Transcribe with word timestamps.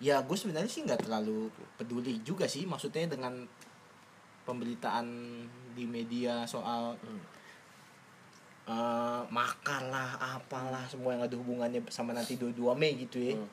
ya 0.00 0.24
gue 0.24 0.32
sebenarnya 0.32 0.66
sih 0.66 0.82
nggak 0.82 1.04
terlalu 1.04 1.52
peduli 1.76 2.24
juga 2.24 2.48
sih 2.48 2.64
maksudnya 2.64 3.04
dengan 3.06 3.44
pemberitaan 4.42 5.06
di 5.70 5.84
media 5.84 6.42
soal 6.44 6.96
Hmm. 6.96 7.22
eh, 8.66 9.22
makar 9.28 9.82
lah 9.86 10.10
apalah 10.38 10.86
semua 10.86 11.12
yang 11.12 11.26
ada 11.26 11.34
hubungannya 11.34 11.84
sama 11.88 12.10
nanti 12.10 12.34
22 12.34 12.72
Mei 12.72 12.96
gitu 12.96 13.18
ya. 13.20 13.34
Hmm. 13.36 13.48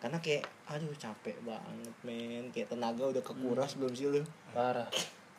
karena 0.00 0.20
kayak 0.20 0.44
aduh 0.68 0.92
capek 0.94 1.32
banget 1.40 1.94
men. 2.02 2.52
Kayak 2.52 2.76
tenaga 2.76 3.08
udah 3.08 3.24
kekuras 3.24 3.72
belum 3.76 3.92
sih 3.92 4.04
lu? 4.04 4.20
Parah. 4.52 4.84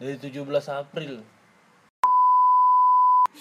Dari 0.01 0.17
17 0.17 0.41
April. 0.73 1.21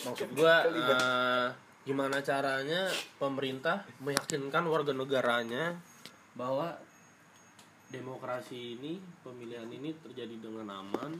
Maksud 0.04 0.28
gua 0.36 0.68
eh, 0.68 1.46
gimana 1.84 2.20
caranya 2.20 2.88
pemerintah 3.16 3.88
meyakinkan 4.00 4.68
warga 4.68 4.92
negaranya 4.92 5.80
bahwa 6.34 6.76
demokrasi 7.94 8.74
ini 8.74 8.98
pemilihan 9.22 9.70
ini 9.70 9.94
terjadi 10.02 10.34
dengan 10.42 10.82
aman 10.82 11.14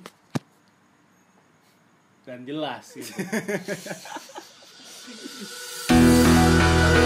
dan 2.27 2.43
jelas 2.43 2.99
gitu. 2.99 3.15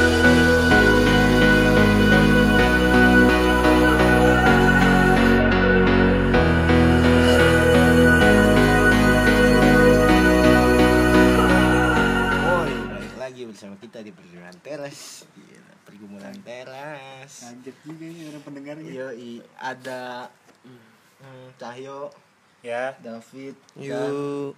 bersama 13.59 13.75
kita 13.83 14.07
di 14.07 14.15
pergumulan 14.15 14.55
teras. 14.63 15.27
Gila, 15.35 15.73
pergumulan 15.83 16.37
teras. 16.47 17.43
Kaget 17.43 17.77
juga 17.83 18.07
nih 18.07 18.25
orang 18.31 18.45
pendengarnya. 18.47 18.87
Yoi, 18.87 19.43
ada 19.59 20.31
hmm, 20.63 21.59
Cahyo, 21.59 22.15
Ya, 22.63 22.95
David, 23.03 23.59
dan 23.75 23.83
Yuk. 23.83 24.55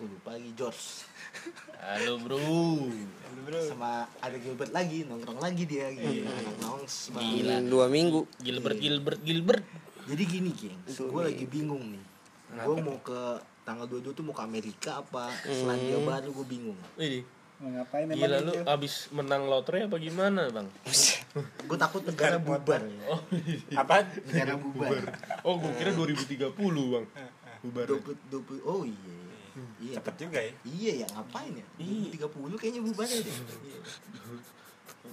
gue 0.00 0.06
lupa 0.08 0.40
lagi 0.40 0.56
George. 0.56 1.04
Halo 1.84 2.16
bro. 2.16 2.40
Bro. 3.44 3.60
sama 3.68 4.08
ada 4.24 4.36
Gilbert 4.40 4.72
lagi 4.72 5.04
nongkrong 5.04 5.36
lagi 5.36 5.68
dia. 5.68 5.92
Gitu 5.92 6.24
anak 6.24 6.56
nongs 6.64 7.12
banget. 7.12 7.44
Gila. 7.44 7.56
Dua 7.68 7.86
minggu. 7.92 8.24
Gilbert 8.40 8.80
Gilbert 8.80 9.20
Gilbert. 9.20 9.64
Jadi 10.08 10.22
gini 10.24 10.48
geng 10.56 10.80
gue 10.88 11.22
lagi 11.28 11.44
bingung 11.44 11.92
nih. 11.92 12.04
Gue 12.56 12.76
mau 12.80 12.96
ke 13.04 13.20
tanggal 13.66 13.90
22 13.90 14.14
tuh 14.14 14.22
mau 14.22 14.30
ke 14.30 14.46
Amerika 14.46 15.02
apa? 15.02 15.26
Selandia 15.42 15.98
Baru 15.98 16.30
gue 16.30 16.46
bingung. 16.46 16.78
Ini 16.94 17.26
Mau 17.56 17.72
ngapain 17.72 18.04
emang 18.04 18.20
gila 18.20 18.38
lu 18.44 18.52
itu? 18.52 18.62
abis 18.68 18.94
menang 19.16 19.48
lotre 19.48 19.88
apa 19.88 19.96
gimana 19.96 20.52
bang? 20.52 20.68
Gue 21.68 21.78
takut 21.80 22.04
negara 22.04 22.36
bubar. 22.36 22.84
Oh. 23.08 23.20
Apa? 23.72 24.04
negara 24.28 24.60
bubar. 24.60 25.00
oh 25.40 25.56
gua 25.56 25.72
kira 25.80 25.96
2030 25.96 26.52
bang. 26.52 27.04
Bubar. 27.64 27.86
20, 27.88 28.28
20 28.28 28.60
oh 28.60 28.84
iya. 28.84 29.16
Iya. 29.80 29.94
Cepet 29.96 30.14
juga 30.20 30.38
ya. 30.44 30.52
iya 30.68 30.92
ya 31.00 31.06
ngapain 31.16 31.52
ya? 31.56 31.64
30 31.80 32.60
kayaknya 32.60 32.80
bubar 32.84 33.08
ya 33.08 33.20
deh. 33.24 33.36
Iya. 33.72 33.80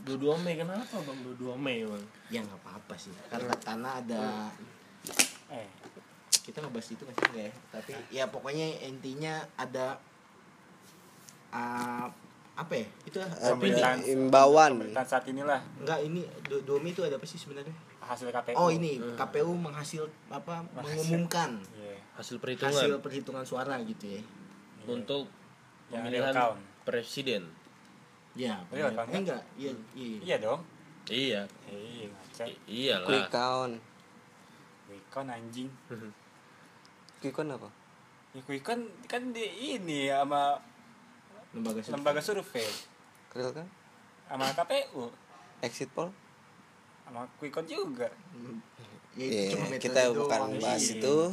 22 0.04 0.44
Mei 0.44 0.56
kenapa 0.60 0.96
bang? 1.00 1.18
22 1.40 1.56
Mei 1.56 1.80
bang? 1.88 2.04
Ya 2.28 2.40
nggak 2.44 2.60
apa-apa 2.60 2.96
sih. 3.00 3.16
Karena 3.32 3.56
karena 3.64 3.90
ada 4.04 4.52
Eh, 5.48 5.68
kita 6.44 6.60
ngebahas 6.60 6.88
itu 6.90 7.02
nggak 7.02 7.16
sih 7.16 7.26
nggak 7.26 7.42
ya 7.42 7.54
tapi 7.72 7.92
ya 8.12 8.24
pokoknya 8.28 8.68
intinya 8.84 9.34
ada 9.56 9.96
ah, 11.50 12.08
apa 12.54 12.74
ya 12.76 12.86
itu 13.04 13.18
Ada 13.18 13.34
Pemerintahan. 13.52 13.98
imbauan. 14.06 14.72
pemerintahan 14.76 15.08
saat 15.08 15.26
inilah 15.26 15.58
enggak 15.76 16.00
ini 16.04 16.22
do- 16.44 16.62
domi 16.62 16.92
itu 16.92 17.02
ada 17.02 17.16
apa 17.16 17.26
sih 17.26 17.36
sebenarnya 17.36 17.74
hasil 18.00 18.30
KPU. 18.30 18.54
oh 18.54 18.70
ini 18.70 19.00
KPU 19.16 19.56
menghasil 19.56 20.04
apa 20.28 20.62
mengumumkan 20.76 21.58
Iya. 21.74 21.98
hasil 22.14 22.38
perhitungan 22.38 22.76
hasil 22.76 22.94
perhitungan 23.00 23.42
suara 23.42 23.80
gitu 23.82 24.06
ya 24.12 24.22
untuk 24.86 25.26
Yang 25.88 25.96
pemilihan 25.96 26.34
count. 26.36 26.60
presiden 26.84 27.42
ya 28.34 28.58
kan, 28.68 28.92
eh, 29.08 29.16
enggak 29.16 29.42
iya 29.56 29.72
iya 29.94 30.18
Iya 30.20 30.36
dong. 30.40 30.62
iya 31.08 31.42
Iya, 31.66 32.06
ngaca. 32.08 32.44
I- 32.44 32.62
iyalah 32.68 33.08
Quick 33.08 33.30
count. 33.30 33.76
Wikon 34.86 35.28
anjing. 35.28 35.70
Quick 37.24 37.32
count 37.34 37.50
apa? 37.50 37.70
Ya 38.34 38.42
Wikon 38.44 38.80
kan 39.06 39.32
di 39.32 39.46
ini 39.72 40.10
sama 40.10 40.60
lembaga 41.52 41.80
survei. 41.80 41.96
lembaga 41.96 42.20
survei 42.20 42.68
Real 43.32 43.52
kan? 43.52 43.68
sama 44.26 44.52
KPU 44.52 45.08
Exit 45.62 45.88
poll? 45.90 46.12
sama 47.04 47.24
Wikon 47.38 47.64
juga. 47.64 48.12
ya, 49.14 49.24
itu 49.24 49.30
Iya, 49.30 49.44
cuma 49.54 49.66
metode 49.68 49.84
kita 49.86 50.02
bukan 50.12 50.40
doang 50.42 50.54
bahas 50.60 50.84
itu. 50.84 51.16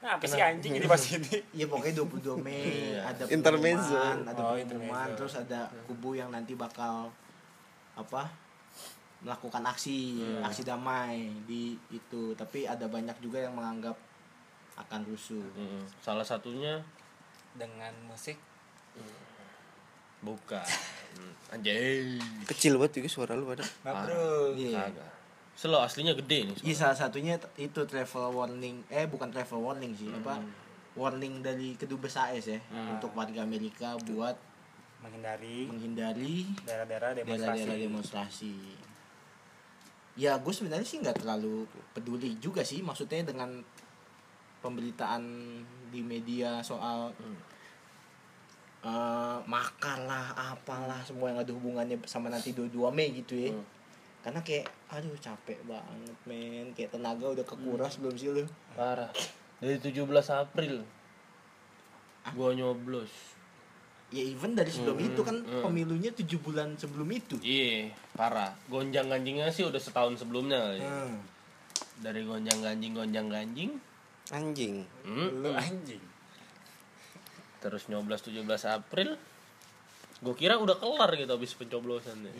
Nah, 0.00 0.16
apa 0.16 0.24
sih 0.24 0.40
anjing 0.40 0.72
ini 0.74 0.88
pas 0.88 1.04
ini? 1.12 1.44
Iya 1.60 1.68
pokoknya 1.68 1.92
22 1.94 2.40
Mei 2.40 2.96
Iya. 2.96 3.04
ada 3.04 3.22
Intermezzo. 3.28 4.00
ada 4.00 4.32
Oh, 4.40 4.56
pengumuman 4.56 4.64
intermezzo. 4.64 5.12
terus 5.14 5.34
ada 5.36 5.68
kubu 5.84 6.16
yang 6.16 6.32
nanti 6.32 6.56
bakal 6.56 7.12
apa 7.92 8.32
melakukan 9.20 9.60
aksi 9.66 10.24
aksi 10.40 10.62
damai 10.64 11.28
di 11.44 11.76
itu. 11.92 12.32
Tapi 12.34 12.64
ada 12.64 12.88
banyak 12.88 13.16
juga 13.20 13.40
yang 13.40 13.54
menganggap 13.56 13.96
akan 14.80 15.00
rusuh. 15.04 15.44
Mm-mm. 15.56 15.84
salah 16.00 16.24
satunya? 16.24 16.80
Dengan 17.52 17.92
musik? 18.08 18.40
Bukan. 20.20 20.64
Mm, 21.16 21.34
anjay. 21.52 22.16
Kecil 22.48 22.76
banget 22.76 23.00
juga 23.00 23.08
suara 23.08 23.32
lu 23.36 23.48
pada. 23.48 23.64
Nah, 23.84 24.04
bro. 24.04 24.52
iya. 24.56 24.88
kagak. 24.88 25.10
Selo 25.60 25.76
aslinya 25.84 26.16
gede 26.16 26.48
nih 26.48 26.56
Iya 26.72 26.88
salah 26.88 26.96
satunya 26.96 27.36
itu 27.60 27.80
travel 27.84 28.32
warning. 28.32 28.80
Eh 28.88 29.04
bukan 29.04 29.28
travel 29.28 29.60
warning 29.60 29.92
sih 29.92 30.08
apa 30.08 30.40
warning 30.96 31.44
dari 31.44 31.76
kedubes 31.76 32.16
AS 32.16 32.48
ya 32.48 32.60
untuk 32.90 33.12
warga 33.14 33.44
Amerika 33.44 33.94
buat 34.08 34.34
Menghindari 35.00 35.64
menghindari 35.64 36.44
daerah-daerah 36.68 37.16
demonstrasi. 37.16 37.40
daerah-daerah 37.40 37.76
demonstrasi. 37.88 38.54
Ya 40.20 40.36
gue 40.36 40.52
sebenarnya 40.52 40.84
sih 40.84 41.00
nggak 41.00 41.24
terlalu 41.24 41.64
peduli 41.96 42.36
juga 42.36 42.60
sih 42.60 42.84
maksudnya 42.84 43.24
dengan 43.24 43.64
pemberitaan 44.60 45.24
di 45.88 46.04
media 46.04 46.60
soal 46.60 47.08
eh, 48.84 49.38
makar 49.48 50.04
lah 50.04 50.52
apalah 50.52 51.00
semua 51.00 51.32
yang 51.32 51.40
ada 51.40 51.52
hubungannya 51.56 51.96
sama 52.04 52.28
nanti 52.28 52.52
22 52.52 52.92
Mei 52.92 53.16
gitu 53.16 53.48
ya. 53.48 53.56
Hmm. 53.56 53.64
Karena 54.20 54.44
kayak 54.44 54.68
aduh 54.92 55.16
capek 55.16 55.56
banget 55.64 56.16
men 56.28 56.74
kayak 56.76 56.92
tenaga 56.92 57.30
udah 57.30 57.46
kekuras 57.46 57.96
belum 58.02 58.14
sih 58.18 58.28
lu? 58.28 58.44
parah 58.74 59.10
dari 59.62 59.76
17 59.76 60.02
April 60.34 60.82
gua 62.34 62.50
nyoblos 62.56 63.39
Ya 64.10 64.22
even 64.24 64.52
dari 64.52 64.66
sebelum 64.66 64.98
itu 64.98 65.22
kan 65.22 65.38
pemilunya 65.62 66.10
tujuh 66.10 66.38
bulan 66.38 66.74
sebelum 66.74 67.06
itu. 67.08 67.38
iya 67.40 67.94
parah 68.12 68.50
gonjang 68.66 69.06
ganjingnya 69.06 69.46
sih 69.48 69.62
udah 69.62 69.78
setahun 69.78 70.18
sebelumnya 70.18 70.58
kali 70.60 70.78
ya. 70.78 70.90
Hmm. 70.90 71.14
dari 71.98 72.20
gonjang 72.22 72.58
ganjing 72.58 72.92
gonjang 72.92 73.26
ganjing 73.26 73.70
Anjing. 74.28 74.82
hmm, 75.02 75.28
Lu 75.40 75.50
anjing. 75.52 76.02
terus 77.60 77.86
nyoblos 77.86 78.20
17 78.20 78.42
April 78.66 79.14
gue 80.20 80.34
kira 80.34 80.56
udah 80.56 80.74
kelar 80.74 81.10
gitu 81.14 81.30
habis 81.30 81.52
pencoblosan 81.52 82.18
ya. 82.22 82.32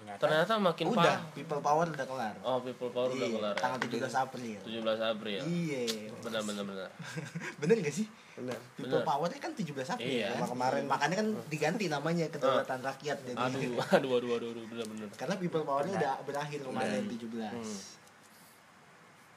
Ternyata 0.00 0.20
ternyata 0.22 0.52
makin 0.58 0.84
Udah, 0.88 0.96
parah 0.96 1.20
people 1.30 1.60
power 1.60 1.86
udah 1.86 2.06
kelar. 2.06 2.34
oh 2.40 2.58
people 2.60 2.88
power 2.88 3.10
udah 3.10 3.20
Iya, 3.20 3.34
kelar 3.34 3.52
ya. 3.52 3.60
Tanggal 3.60 3.78
17 3.82 4.14
April. 4.16 4.58
17 4.62 5.10
April 5.10 5.40
Iya. 5.42 5.80
benar 6.18 6.42
benar 6.42 6.64
benar 6.64 6.88
Bener 7.60 7.76
gak 7.80 7.92
sih? 7.92 8.06
Benar. 8.40 8.58
People. 8.80 9.02
Power 9.04 9.28
kan 9.36 9.52
17 9.52 9.68
April 9.68 10.08
Iya. 10.08 10.28
kan? 10.32 10.48
Kemarin. 10.48 10.82
Makanya 10.88 11.16
kan 11.20 11.28
diganti 11.52 11.84
namanya 11.92 12.26
Kedaulatan 12.32 12.80
Rakyat 12.80 13.18
jadi. 13.28 13.36
aduh 13.44 13.84
aduh 13.92 14.10
aduh 14.16 14.30
aduh, 14.40 14.48
aduh 14.56 14.64
benar 14.72 14.86
benar 14.88 15.06
Karena 15.20 15.34
People 15.36 15.64
Power-nya 15.68 15.94
udah 16.00 16.14
berakhir 16.24 16.58
kemarin 16.64 17.02
17. 17.04 17.20
Hmm. 17.52 17.78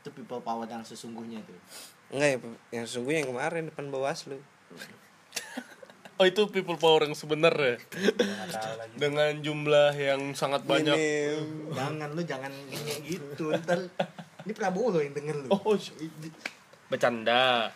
Itu 0.04 0.10
People 0.16 0.40
Power 0.40 0.66
yang 0.72 0.84
sesungguhnya 0.88 1.44
tuh. 1.44 1.60
Enggak 2.16 2.30
ya, 2.30 2.38
yang 2.80 2.86
sesungguhnya 2.88 3.20
yang 3.28 3.32
kemarin 3.36 3.64
depan 3.68 3.92
Bawaslu. 3.92 4.40
oh 6.22 6.26
itu 6.30 6.46
people 6.54 6.78
power 6.78 7.10
yang 7.10 7.18
sebenarnya 7.18 7.82
lagi. 7.82 8.96
dengan 9.02 9.34
jumlah 9.42 9.92
yang 9.98 10.22
sangat 10.38 10.62
banyak 10.62 10.94
Ini 10.94 11.36
Jangan 11.74 12.10
lu 12.14 12.22
jangan 12.22 12.52
kayak 12.70 13.02
gitu. 13.02 13.50
Ntar 13.50 13.80
ini 14.46 14.54
Prabowo 14.54 14.94
lo 14.94 15.00
yang 15.02 15.16
denger 15.18 15.36
lu. 15.42 15.50
oh 15.50 15.76
bercanda 16.92 17.74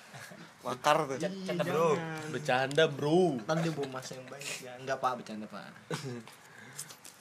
makar 0.68 0.98
tuh. 1.06 1.16
Iya, 1.16 1.30
Canda, 1.44 1.64
bro. 1.64 1.88
jangan. 1.90 2.24
bercanda 2.28 2.84
bro 2.86 3.20
dia 3.58 3.72
bawa 3.72 3.88
masa 3.94 4.12
yang 4.14 4.28
banyak 4.28 4.56
ya. 4.60 4.72
Enggak 4.76 4.98
pak 4.98 5.12
bercanda 5.16 5.46
pak. 5.48 5.64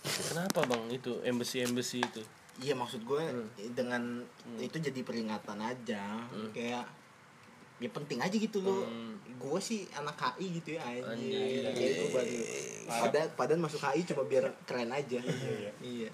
kenapa 0.06 0.60
bang 0.64 0.84
itu 0.92 1.12
embassy 1.22 1.56
embassy 1.60 2.00
itu 2.00 2.22
Iya 2.56 2.72
maksud 2.72 3.04
gue 3.04 3.20
dengan 3.70 4.24
itu 4.56 4.76
jadi 4.80 5.00
peringatan 5.00 5.60
aja 5.60 6.24
kayak 6.50 6.84
ya 7.76 7.88
penting 7.92 8.16
aja 8.18 8.32
gitu 8.32 8.64
loh 8.64 8.88
Hmm. 8.88 9.20
gue 9.36 9.58
sih 9.60 9.84
anak 9.92 10.16
HI 10.16 10.56
gitu 10.56 10.72
ya 10.72 10.80
anjir 10.80 11.04
Anjir. 11.04 11.62
Kayak 11.68 11.90
itu 11.92 12.04
baru 12.08 12.36
padahal 12.88 13.28
padahal 13.36 13.60
masuk 13.60 13.80
HI 13.82 14.00
cuma 14.06 14.24
biar 14.24 14.48
keren 14.64 14.88
aja 14.88 15.20
Iya. 15.20 15.72
iya 15.78 16.08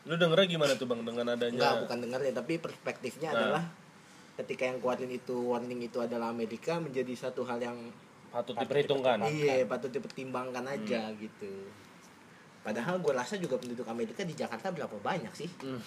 lu 0.00 0.14
dengernya 0.14 0.46
gimana 0.48 0.72
tuh 0.74 0.86
bang 0.86 1.02
dengan 1.02 1.26
adanya 1.28 1.50
enggak 1.50 1.74
bukan 1.82 1.98
denger 2.00 2.20
ya 2.22 2.32
tapi 2.32 2.52
perspektifnya 2.56 3.28
Nah. 3.28 3.36
adalah 3.36 3.62
ketika 4.36 4.68
yang 4.68 4.78
keluarin 4.78 5.10
itu 5.10 5.36
warning 5.50 5.82
itu 5.82 5.98
adalah 5.98 6.30
Amerika 6.30 6.78
menjadi 6.78 7.12
satu 7.16 7.42
hal 7.44 7.58
yang 7.58 7.76
patut 8.30 8.54
Patut 8.54 8.62
diperhitungkan. 8.62 9.16
iya 9.26 9.66
patut 9.66 9.90
dipertimbangkan 9.90 10.62
aja 10.62 11.10
gitu. 11.18 11.66
Padahal 12.60 13.00
gue 13.00 13.12
rasa 13.16 13.40
juga 13.40 13.56
penduduk 13.56 13.88
Amerika 13.88 14.20
di 14.22 14.36
Jakarta 14.36 14.68
berapa 14.70 14.92
banyak 15.00 15.32
sih? 15.34 15.50
Hmm. 15.64 15.80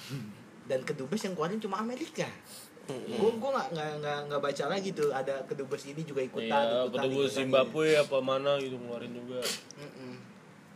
dan 0.63 0.79
kedubes 0.79 1.19
yang 1.19 1.35
keluarin 1.35 1.59
cuma 1.59 1.79
Amerika. 1.79 2.23
Gue 2.87 3.31
gue 3.35 3.49
nggak 3.51 3.67
nggak 3.99 4.19
nggak 4.27 4.41
baca 4.43 4.63
lagi 4.71 4.91
tuh 4.91 5.11
ada 5.11 5.43
kedubes 5.43 5.83
ini 5.87 6.03
juga 6.03 6.23
ikutan 6.23 6.47
iya 6.63 6.87
ikutan, 6.87 7.03
ikutan, 7.07 7.31
Zimbabwe 7.31 7.87
apa 7.95 8.17
mana 8.23 8.59
gitu 8.59 8.75
ngeluarin 8.79 9.11
juga. 9.11 9.39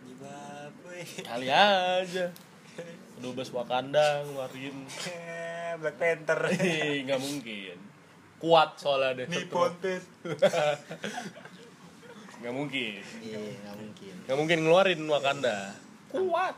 Zimbabwe. 0.04 0.98
kali 1.24 1.48
aja. 1.48 2.26
Kedubes 3.16 3.50
Wakanda 3.56 4.24
ngeluarin 4.24 4.76
Black 5.76 5.98
Panther. 6.00 6.40
Nggak 7.06 7.20
mungkin. 7.20 7.76
Kuat 8.38 8.78
soalnya 8.78 9.26
deh 9.26 9.28
Nippon 9.28 9.74
nggak 12.38 12.54
mungkin. 12.54 13.02
Iya 13.26 13.38
nggak 13.66 13.76
mungkin. 13.82 14.14
Nggak 14.30 14.38
mungkin 14.38 14.58
ngeluarin 14.62 15.02
Wakanda. 15.10 15.74
Kuat. 16.14 16.56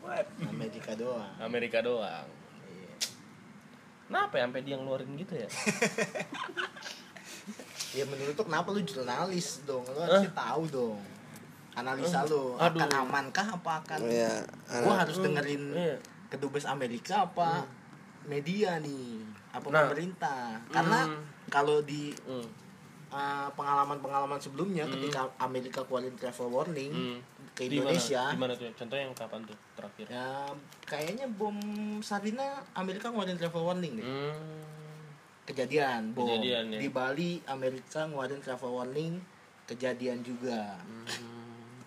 Kuat. 0.00 0.26
Amerika 0.48 0.96
doang. 0.96 1.28
Amerika 1.36 1.78
doang. 1.84 2.24
Iya. 2.64 2.96
kenapa 4.08 4.40
ya 4.40 4.48
sampai 4.48 4.62
dia 4.64 4.76
ngeluarin 4.80 5.12
gitu 5.20 5.34
ya? 5.36 5.48
Ya 7.90 8.06
menurut 8.06 8.38
lu 8.38 8.44
kenapa 8.46 8.70
lu 8.70 8.80
jurnalis 8.86 9.66
dong? 9.66 9.82
Lu 9.82 9.98
harusnya 9.98 10.30
tahu 10.30 10.62
dong. 10.70 11.02
Analisa 11.74 12.22
lu 12.22 12.54
akan 12.54 12.86
Aduh. 12.86 13.02
amankah 13.02 13.46
apa 13.58 13.82
akan? 13.82 13.98
Ya 14.06 14.30
gua 14.86 14.94
anak 14.94 15.10
harus 15.10 15.16
dengerin 15.18 15.62
Iya. 15.74 15.96
kedubes 16.30 16.70
Amerika 16.70 17.26
apa 17.26 17.66
media 18.22 18.76
nih 18.78 19.24
apa 19.50 19.66
Nah. 19.66 19.86
pemerintah 19.86 20.40
karena 20.68 21.00
Hmm. 21.04 21.22
kalau 21.48 21.80
di 21.80 22.12
Hmm. 22.20 22.46
uh, 23.10 23.48
pengalaman-pengalaman 23.50 24.36
sebelumnya 24.36 24.84
Hmm. 24.84 24.94
ketika 24.94 25.20
Amerika 25.38 25.82
keluarin 25.82 26.14
travel 26.14 26.48
warning 26.48 26.92
Hmm. 26.92 27.18
ke? 27.52 27.66
Indonesia 27.66 28.30
Di 28.30 28.38
mana 28.38 28.54
tuh? 28.54 28.70
Contohnya 28.72 29.04
yang 29.04 29.14
kapan 29.14 29.40
tuh 29.42 29.56
terakhir? 29.74 30.06
ya 30.06 30.46
kayaknya 30.82 31.26
bom 31.28 31.56
Sarina 32.00 32.46
Amerika 32.72 33.08
ngeluarin 33.08 33.34
travel 33.34 33.64
warning 33.64 33.96
deh 33.96 34.06
Hmm. 34.06 34.62
kejadian 35.42 36.14
bom 36.14 36.22
Kejadian, 36.24 36.70
ya. 36.70 36.78
di 36.78 36.88
Bali 36.88 37.30
Amerika 37.44 38.04
ngeluarin 38.04 38.38
travel 38.38 38.70
warning 38.72 39.18
kejadian 39.66 40.22
juga 40.22 40.78
Hmm. 40.78 41.82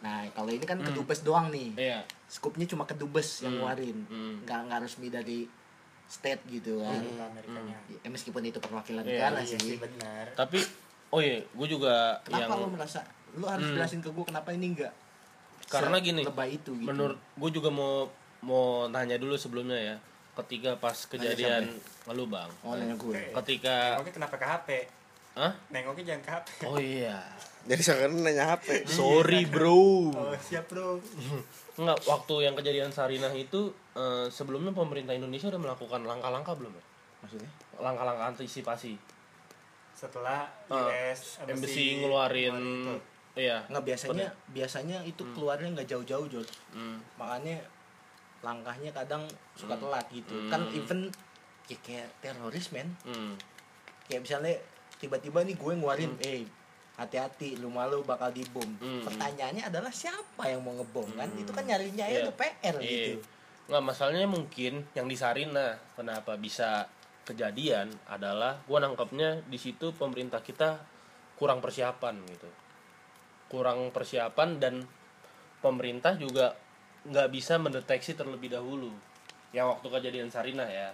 nah 0.00 0.24
kalau 0.30 0.48
ini 0.48 0.64
kan 0.64 0.80
kedubes 0.80 1.20
doang 1.20 1.50
nih 1.50 1.76
Iya. 1.76 2.00
Skupnya 2.30 2.62
cuma 2.64 2.86
kedubes 2.86 3.42
yang 3.42 3.50
Hmm. 3.50 3.66
ngeluarin 3.66 3.98
Hmm. 4.06 4.34
nggak 4.46 4.60
nggak 4.64 4.78
resmi 4.80 5.10
dari 5.10 5.50
state 6.06 6.42
gitu 6.48 6.78
kan 6.80 6.94
Itu 6.96 7.18
Amerikanya. 7.18 7.76
Ya, 7.92 8.08
meskipun 8.08 8.42
itu 8.44 8.58
perwakilan 8.58 9.02
Iya, 9.02 9.10
negara 9.28 9.38
Iya 9.40 9.46
sih 9.48 9.58
sih 9.60 9.76
benar. 9.76 10.24
Tapi 10.32 10.58
oh 11.08 11.18
iya, 11.18 11.42
gue 11.44 11.66
juga 11.68 12.18
kenapa 12.20 12.46
yang 12.48 12.60
lo 12.60 12.68
merasa 12.68 13.00
lo 13.32 13.46
harus 13.46 13.66
Hmm. 13.66 13.76
jelasin 13.76 13.98
ke 13.98 14.08
gue 14.08 14.24
kenapa 14.24 14.50
ini 14.50 14.66
enggak 14.70 14.94
Karena 15.68 15.98
gini, 15.98 16.22
lebay 16.22 16.50
itu 16.52 16.70
gitu 16.72 16.82
menurut 16.84 17.14
gue 17.14 17.50
juga 17.52 17.68
mau 17.68 18.10
mau 18.40 18.64
nanya 18.86 19.14
dulu 19.16 19.34
sebelumnya 19.34 19.76
ya. 19.76 19.96
Ketika 20.32 20.74
pas 20.74 20.94
kejadian 21.04 21.70
ngelu 22.06 22.24
bang, 22.26 22.50
oh 22.60 22.74
nanya 22.74 22.94
gue 22.96 23.22
ketika 23.36 23.94
Nengoknya 23.94 24.14
kenapa 24.16 24.34
ke 24.34 24.46
HP? 24.48 24.68
Hah? 25.32 25.52
Nengoknya 25.68 26.04
jangan 26.08 26.22
ke 26.22 26.30
HP. 26.32 26.48
Oh 26.64 26.74
iya. 26.76 27.22
Jadi 27.62 27.78
sekarang 27.78 28.18
nanya 28.18 28.44
HP 28.50 28.84
Sorry 28.86 29.44
bro. 29.44 30.08
Oh, 30.08 30.32
siap, 30.38 30.66
Bro. 30.66 31.00
Enggak, 31.74 31.98
waktu 32.04 32.34
yang 32.40 32.54
kejadian 32.54 32.88
Sarinah 32.88 33.32
itu 33.32 33.68
eh, 33.92 34.26
sebelumnya 34.28 34.70
pemerintah 34.70 35.12
Indonesia 35.12 35.48
udah 35.48 35.60
melakukan 35.60 36.00
langkah-langkah 36.02 36.54
belum 36.54 36.70
ya? 36.70 36.84
maksudnya 37.20 37.50
Langkah-langkah 37.76 38.26
antisipasi. 38.30 38.96
Setelah 39.92 40.48
Ah, 40.66 40.88
US 40.88 41.36
Embassy 41.42 42.00
ngeluarin 42.00 42.56
itu. 42.56 42.94
iya. 43.36 43.60
nggak 43.66 43.84
biasanya 43.84 44.28
biasanya 44.48 44.98
itu 45.02 45.22
keluarnya 45.30 45.68
nggak 45.70 45.86
jauh-jauh 45.86 46.26
George 46.26 46.52
Hmm. 46.70 46.98
makanya 47.14 47.60
langkahnya 48.40 48.88
kadang 48.90 49.28
suka 49.52 49.72
Hmm. 49.72 49.82
telat 49.84 50.06
gitu 50.10 50.32
Hmm. 50.34 50.48
kan 50.48 50.60
even 50.70 51.00
ya 51.66 51.76
kayak 51.78 52.08
teroris 52.18 52.72
men 52.72 52.88
Hmm. 53.02 53.36
kayak 54.06 54.24
misalnya 54.24 54.56
tiba-tiba 54.96 55.40
nih 55.42 55.54
gue 55.54 55.72
ngeluarin 55.74 56.12
eh 56.20 56.48
hati-hati 56.94 57.56
rumah 57.56 57.86
lu 57.86 58.02
bakal 58.02 58.30
dibom 58.30 58.66
Hmm. 58.76 59.02
pertanyaannya 59.04 59.66
adalah 59.66 59.90
siapa 59.90 60.46
yang 60.46 60.60
mau 60.60 60.74
ngebom 60.74 61.08
kan 61.14 61.26
Hmm. 61.26 61.40
itu 61.40 61.50
kan 61.50 61.64
nyarinya 61.64 62.04
ya 62.04 62.12
Iya. 62.12 62.22
udah 62.26 62.36
PR 62.36 62.76
Iya. 62.76 62.82
gitu 62.82 63.20
Nggak, 63.70 63.84
masalahnya 63.86 64.26
mungkin 64.26 64.82
yang 64.92 65.06
di 65.06 65.14
Sarina 65.14 65.78
kenapa 65.94 66.34
bisa 66.34 66.90
kejadian 67.22 67.86
adalah 68.04 68.58
gua 68.66 68.82
nangkepnya 68.82 69.46
di 69.46 69.54
situ 69.54 69.94
pemerintah 69.94 70.42
kita 70.42 70.82
kurang 71.38 71.62
persiapan 71.62 72.18
gitu. 72.26 72.50
Kurang 73.46 73.90
persiapan 73.90 74.58
dan 74.58 74.74
pemerintah 75.58 76.14
juga 76.14 76.58
nggak 77.06 77.28
bisa 77.30 77.56
mendeteksi 77.56 78.18
terlebih 78.18 78.50
dahulu. 78.50 78.90
Yang 79.50 79.78
waktu 79.78 79.86
kejadian 79.88 80.34
Sarina 80.34 80.66
ya. 80.66 80.90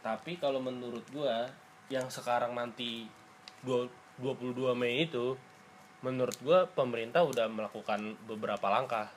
Tapi 0.00 0.36
kalau 0.36 0.60
menurut 0.60 1.08
gua 1.08 1.48
yang 1.88 2.06
sekarang 2.06 2.52
nanti 2.52 3.08
dua- 3.64 3.88
22 4.20 4.72
Mei 4.76 5.04
itu 5.04 5.36
menurut 6.04 6.36
gua 6.44 6.68
pemerintah 6.68 7.24
udah 7.24 7.48
melakukan 7.48 8.16
beberapa 8.28 8.68
langkah 8.68 9.08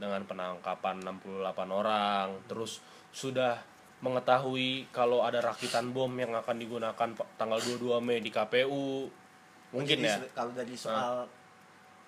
dengan 0.00 0.24
penangkapan 0.24 1.04
68 1.04 1.44
orang 1.68 2.28
terus 2.48 2.80
sudah 3.12 3.60
mengetahui 4.00 4.88
kalau 4.88 5.20
ada 5.20 5.44
rakitan 5.44 5.92
bom 5.92 6.08
yang 6.16 6.32
akan 6.32 6.56
digunakan 6.56 7.08
tanggal 7.36 7.58
22 7.60 8.00
Mei 8.00 8.24
di 8.24 8.32
KPU 8.32 9.12
mungkin 9.76 9.96
Jadi 10.00 10.08
ya? 10.08 10.16
kalau 10.32 10.52
dari 10.56 10.72
soal 10.74 11.28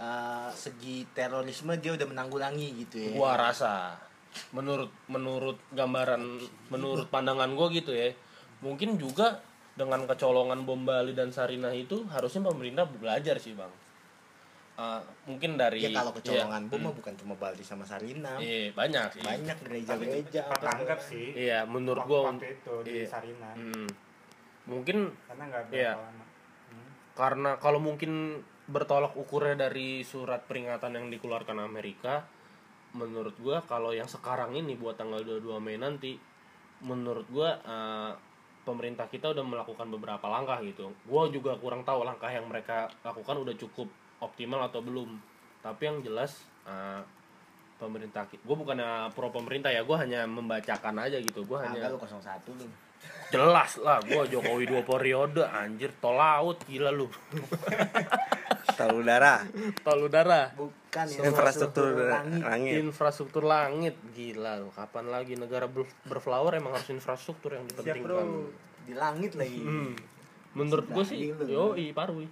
uh, 0.01 0.51
segi 0.51 1.05
terorisme 1.13 1.77
dia 1.77 1.93
udah 1.93 2.09
menanggulangi 2.09 2.69
gitu 2.81 2.97
ya? 2.97 3.13
Gua 3.13 3.37
rasa 3.37 4.01
menurut 4.57 4.89
menurut 5.13 5.61
gambaran 5.77 6.41
menurut 6.73 7.13
pandangan 7.13 7.53
gua 7.53 7.69
gitu 7.69 7.93
ya 7.93 8.09
mungkin 8.65 8.97
juga 8.97 9.45
dengan 9.73 10.05
kecolongan 10.05 10.63
bom 10.63 10.83
Bali 10.83 11.13
dan 11.13 11.29
Sarinah 11.29 11.73
itu 11.73 12.05
harusnya 12.07 12.45
pemerintah 12.45 12.85
belajar 12.85 13.37
sih 13.37 13.53
bang 13.53 13.73
Eh, 14.73 15.01
mungkin 15.29 15.61
dari 15.61 15.85
ya 15.85 15.93
kalau 15.93 16.17
kecolongan 16.17 16.65
iya, 16.65 16.71
bom 16.73 16.81
mah 16.81 16.95
bukan 16.97 17.13
cuma 17.13 17.37
Bali 17.37 17.61
sama 17.61 17.85
Sarinam 17.85 18.41
iya, 18.41 18.73
banyak 18.73 19.05
sih 19.13 19.21
banyak 19.21 19.57
gereja-gereja 19.61 20.41
segala. 20.49 20.97
sih. 20.97 21.29
iya 21.37 21.69
menurut 21.69 22.01
Waktu- 22.03 22.09
gua 22.09 22.21
waktu 22.33 22.49
itu 22.51 22.75
di 22.81 22.93
iya. 22.97 23.05
Sarina. 23.05 23.53
hmm, 23.53 23.89
mungkin 24.65 25.13
Karena 25.29 25.45
nggak 25.45 25.63
Iya. 25.71 25.93
Hmm. 25.93 26.89
karena 27.13 27.51
kalau 27.61 27.79
mungkin 27.79 28.41
bertolak 28.65 29.13
ukurnya 29.13 29.61
dari 29.61 30.01
surat 30.03 30.49
peringatan 30.49 30.97
yang 30.97 31.07
dikeluarkan 31.13 31.61
Amerika 31.61 32.25
menurut 32.97 33.37
gua 33.37 33.61
kalau 33.61 33.93
yang 33.93 34.09
sekarang 34.09 34.57
ini 34.57 34.73
buat 34.73 34.97
tanggal 34.97 35.21
22 35.21 35.61
Mei 35.61 35.77
nanti 35.77 36.17
menurut 36.81 37.29
gua 37.29 37.61
eh, 37.61 38.13
pemerintah 38.63 39.11
kita 39.11 39.35
udah 39.35 39.43
melakukan 39.43 39.91
beberapa 39.91 40.27
langkah 40.31 40.63
gitu. 40.63 40.95
Gua 41.07 41.27
juga 41.29 41.59
kurang 41.59 41.83
tahu 41.83 42.07
langkah 42.07 42.31
yang 42.31 42.47
mereka 42.47 42.91
lakukan 43.03 43.43
udah 43.43 43.55
cukup 43.59 43.91
optimal 44.23 44.63
atau 44.67 44.81
belum. 44.81 45.19
Tapi 45.63 45.83
yang 45.87 45.99
jelas 46.03 46.43
eh, 46.67 47.03
pemerintah 47.83 48.31
gue 48.31 48.57
bukannya 48.57 49.11
pro 49.11 49.35
pemerintah 49.35 49.75
ya 49.75 49.83
gue 49.83 49.97
hanya 49.99 50.23
membacakan 50.31 51.03
aja 51.03 51.19
gitu. 51.19 51.43
Gue 51.43 51.59
hanya 51.59 51.91
lu 51.91 51.99
01 51.99 52.23
lu 52.55 52.67
jelas 53.29 53.81
lah 53.81 53.99
gue 54.01 54.23
Jokowi 54.29 54.69
dua 54.69 54.83
periode 54.83 55.41
anjir 55.43 55.89
tol 55.97 56.15
laut 56.15 56.61
gila 56.69 56.93
lu 56.93 57.09
tahu 58.79 59.01
udara 59.01 59.41
tol 59.81 60.05
udara 60.05 60.53
bukan 60.53 61.07
infrastruktur 61.09 61.97
langit. 61.97 62.41
langit 62.45 62.73
infrastruktur 62.79 63.43
langit 63.43 63.95
gila 64.13 64.61
lu 64.61 64.69
kapan 64.71 65.09
lagi 65.09 65.35
negara 65.35 65.65
ber- 65.65 65.89
berflower 66.05 66.53
emang 66.55 66.77
harus 66.77 66.91
infrastruktur 66.91 67.57
yang 67.57 67.65
Siap, 67.67 67.81
dipentingkan 67.81 68.27
Bro. 68.29 68.53
di 68.85 68.93
langit 68.93 69.33
lagi 69.35 69.61
Hmm. 69.61 69.93
menurut 70.53 70.87
gue 70.87 71.05
sih 71.05 71.33
yo 71.49 71.73
lu. 71.73 71.93
parwi 71.93 72.29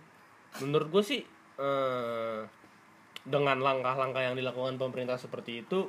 menurut 0.61 0.89
gue 0.91 1.03
sih 1.03 1.21
eh, 1.57 2.41
dengan 3.21 3.57
langkah-langkah 3.57 4.21
yang 4.21 4.37
dilakukan 4.37 4.77
pemerintah 4.77 5.17
seperti 5.17 5.65
itu 5.65 5.89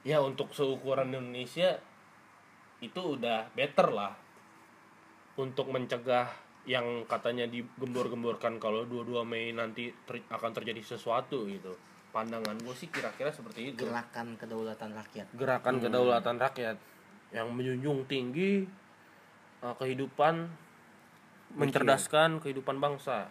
ya 0.00 0.20
untuk 0.20 0.52
seukuran 0.52 1.08
Indonesia 1.08 1.76
itu 2.88 3.00
udah 3.16 3.48
better 3.56 3.88
lah 3.90 4.12
untuk 5.40 5.72
mencegah 5.72 6.30
yang 6.64 7.04
katanya 7.04 7.44
digembor-gemborkan 7.44 8.56
kalau 8.56 8.88
22 8.88 9.20
Mei 9.28 9.52
nanti 9.52 9.92
ter- 10.08 10.24
akan 10.32 10.50
terjadi 10.56 10.80
sesuatu 10.80 11.44
gitu. 11.44 11.76
Pandangan 12.14 12.56
gue 12.62 12.74
sih 12.78 12.88
kira-kira 12.88 13.34
seperti 13.34 13.74
itu. 13.74 13.84
Gerakan 13.84 14.38
kedaulatan 14.38 14.90
rakyat. 14.94 15.26
Gerakan 15.34 15.74
kedaulatan 15.82 16.36
rakyat 16.40 16.76
yang 17.34 17.50
menjunjung 17.50 18.06
tinggi 18.06 18.64
uh, 19.60 19.74
kehidupan 19.76 20.46
mencerdaskan 21.58 22.38
kehidupan 22.40 22.78
bangsa. 22.78 23.28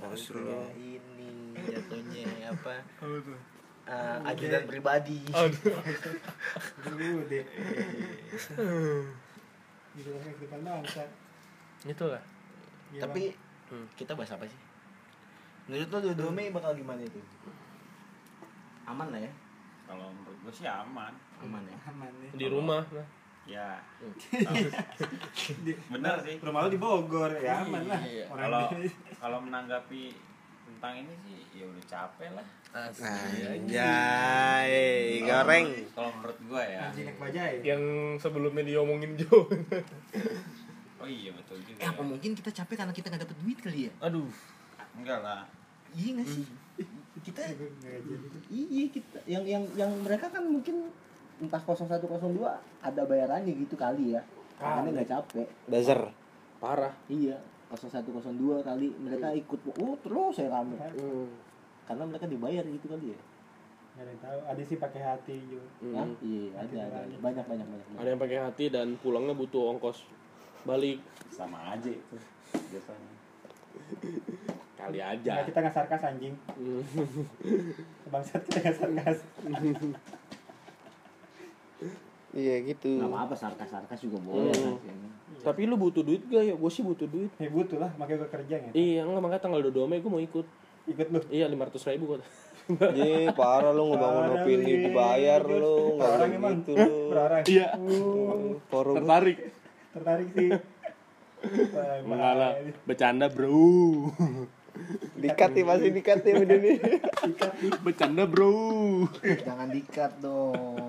Maksudnya 0.00 0.72
ini 0.78 1.52
jatuhnya 1.60 2.48
apa? 2.48 2.80
Eh, 3.82 4.18
ajudan 4.24 4.62
pribadi. 4.64 5.18
Dulu 6.78 7.26
deh. 7.26 7.44
Gitu 9.92 10.08
kehidupan 10.08 10.60
bangsa. 10.62 11.04
itulah 11.82 12.22
Iya, 12.88 13.02
Tapi 13.02 13.34
Hmm. 13.66 13.88
kita 13.92 14.12
bahas 14.12 14.30
apa 14.30 14.44
sih? 14.44 14.60
Menurut 15.64 15.88
lo 15.88 15.98
22 16.12 16.28
Mei 16.30 16.48
bakal 16.48 16.72
gimana 16.72 17.00
itu? 17.00 17.16
Aman 18.84 19.08
lah 19.08 19.18
ya? 19.18 19.32
Kalau 19.84 20.12
menurut 20.12 20.38
gue 20.38 20.52
sih 20.52 20.64
aman. 20.64 21.10
Aman 21.40 21.62
ya? 21.64 21.76
Aman 21.86 22.12
nih. 22.18 22.30
di 22.32 22.46
rumah 22.46 22.84
nah. 22.86 23.06
Ya. 23.42 23.80
Di- 25.64 25.78
Bener 25.88 26.14
sih. 26.20 26.36
Rumah 26.38 26.60
lu 26.62 26.70
di 26.70 26.78
Bogor 26.78 27.32
ya 27.34 27.60
aman 27.60 27.82
lah. 27.86 27.98
Iya. 27.98 28.24
Kalau 28.28 28.64
kalau 29.18 29.38
menanggapi 29.40 30.14
tentang 30.72 30.94
ini 30.96 31.14
sih 31.20 31.36
ya 31.54 31.64
udah 31.64 31.84
capek 31.84 32.30
lah. 32.32 32.46
Anjay, 33.52 34.72
goreng. 35.22 35.66
Kalau 35.90 36.10
menurut 36.12 36.38
gue 36.40 36.62
ya. 36.66 36.80
Naik 36.88 37.16
bajai. 37.16 37.54
yang 37.62 37.82
sebelumnya 38.16 38.64
diomongin 38.64 39.12
Jo 39.14 39.44
Oh 41.02 41.06
iya 41.06 41.30
betul 41.30 41.58
Eh 41.58 41.66
juga. 41.68 41.82
apa 41.88 42.00
mungkin 42.00 42.30
kita 42.32 42.50
capek 42.54 42.76
karena 42.78 42.92
kita 42.92 43.06
nggak 43.08 43.22
dapet 43.22 43.36
duit 43.38 43.58
kali 43.58 43.80
ya? 43.86 43.92
aduh 44.00 44.30
Enggak 44.92 45.18
lah. 45.20 45.42
Iya 45.90 46.08
nggak 46.14 46.28
sih? 46.28 46.46
Kita 47.20 47.42
Nggak 47.42 48.00
jadi. 48.02 48.26
iya 48.48 48.84
kita 48.88 49.18
yang 49.26 49.44
yang 49.44 49.64
yang 49.74 49.90
mereka 49.98 50.28
kan 50.28 50.42
mungkin 50.42 50.88
entah 51.36 51.58
0102 51.58 51.98
ada 52.78 53.02
bayarannya 53.02 53.52
gitu 53.52 53.74
kali 53.74 54.14
ya. 54.14 54.22
Makanya 54.56 54.90
nggak 54.94 55.10
capek. 55.10 55.48
Buzzer. 55.66 56.00
parah 56.56 56.94
Iya, 57.08 57.34
0102 57.76 58.62
kali 58.62 58.86
mereka 59.00 59.32
ikut 59.32 59.60
oh 59.80 59.96
terus 60.00 60.32
saya 60.36 60.52
rame. 60.52 60.76
Karena 61.88 62.04
mereka 62.06 62.26
dibayar 62.28 62.64
gitu 62.64 62.86
kali 62.88 63.16
ya. 63.16 63.20
Nggak 63.92 64.02
ada 64.04 64.10
yang 64.10 64.22
tahu. 64.24 64.38
Ada 64.48 64.62
sih 64.64 64.76
pakai 64.80 65.00
hati 65.04 65.36
juga. 65.48 65.68
Hah? 66.00 66.08
Iya, 66.24 66.48
ada, 66.56 66.76
ada. 66.88 67.16
Banyak 67.20 67.44
banyak 67.44 67.66
banyak. 67.68 67.86
ada 68.00 68.08
yang 68.08 68.20
pakai 68.20 68.38
hati 68.40 68.64
dan 68.72 68.96
pulangnya 69.00 69.36
butuh 69.36 69.72
ongkos 69.76 70.04
balik 70.62 71.02
Sama 71.32 71.74
aja 71.74 71.90
itu. 71.90 72.16
Biasanya. 72.52 73.12
kali 74.82 74.98
aja 74.98 75.46
kita 75.46 75.58
nggak 75.62 75.74
sarkas 75.74 76.02
anjing. 76.02 76.34
Bangsat 78.10 78.42
kita 78.50 78.58
nggak 78.62 78.76
sarkas. 78.78 79.18
Iya 82.32 82.54
gitu. 82.64 82.96
Gak 82.96 83.06
apa-apa 83.06 83.34
sarkas-sarkas 83.34 84.00
juga 84.00 84.18
boleh. 84.18 84.50
Hmm. 84.50 84.78
kan. 84.78 84.96
tapi 85.42 85.64
lu 85.64 85.74
butuh 85.74 86.00
duit 86.00 86.22
gak 86.24 86.38
ya 86.40 86.54
gue 86.54 86.70
sih 86.70 86.80
butuh 86.80 87.04
duit 87.04 87.26
Ya 87.36 87.48
butuh 87.48 87.74
lah, 87.76 87.90
makanya 87.96 88.18
gue 88.20 88.30
kerja 88.30 88.56
ya. 88.58 88.70
iya 88.72 89.00
enggak 89.02 89.20
makanya 89.20 89.42
tanggal 89.42 89.60
22 89.60 89.84
Mei 89.84 89.98
gue 89.98 90.06
mau 90.08 90.22
ikut 90.22 90.46
Ikut 90.84 91.06
lu. 91.08 91.18
iya 91.28 91.46
500 91.46 91.82
ribu 91.90 92.04
kok 92.08 92.22
Ih, 92.96 93.26
parah 93.32 93.70
lu 93.70 93.90
ngebangun 93.90 94.22
Parah, 94.24 94.38
opini 94.40 94.72
dibayar 94.80 95.42
lu, 95.42 95.76
enggak 95.92 96.10
Orang 96.14 96.30
boleh 96.32 96.54
gitu 96.56 96.70
lu. 96.72 96.94
Berorang. 97.10 97.42
iya 97.44 97.68
Forum 98.64 98.94
tertarik 98.96 99.38
Tertarik 99.92 100.28
sih. 100.30 100.50
Mengalah 102.08 102.52
bercanda 102.84 103.26
bro 103.26 104.14
dikat 105.14 105.50
nih 105.52 105.62
masih 105.62 105.90
dikat 105.90 106.18
nih 106.20 106.34
udah 106.36 106.58
nih. 106.58 106.76
bercanda 107.80 108.24
bro 108.24 109.06
Jangan 109.22 109.68
dikat 109.68 110.12
dong. 110.18 110.88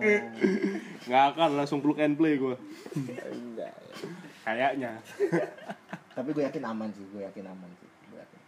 nggak 1.04 1.24
akan 1.30 1.50
langsung 1.54 1.80
plug 1.80 1.98
and 1.98 2.14
play 2.14 2.36
gue 2.36 2.56
Enggak. 3.26 3.76
kayaknya 4.42 4.98
Tapi 6.12 6.30
gue 6.30 6.44
yakin 6.44 6.64
aman 6.64 6.90
sih, 6.90 7.02
gue 7.08 7.22
yakin 7.22 7.42
aman 7.44 7.70
sih. 7.74 7.90
Gue 8.06 8.20
yakin. 8.20 8.42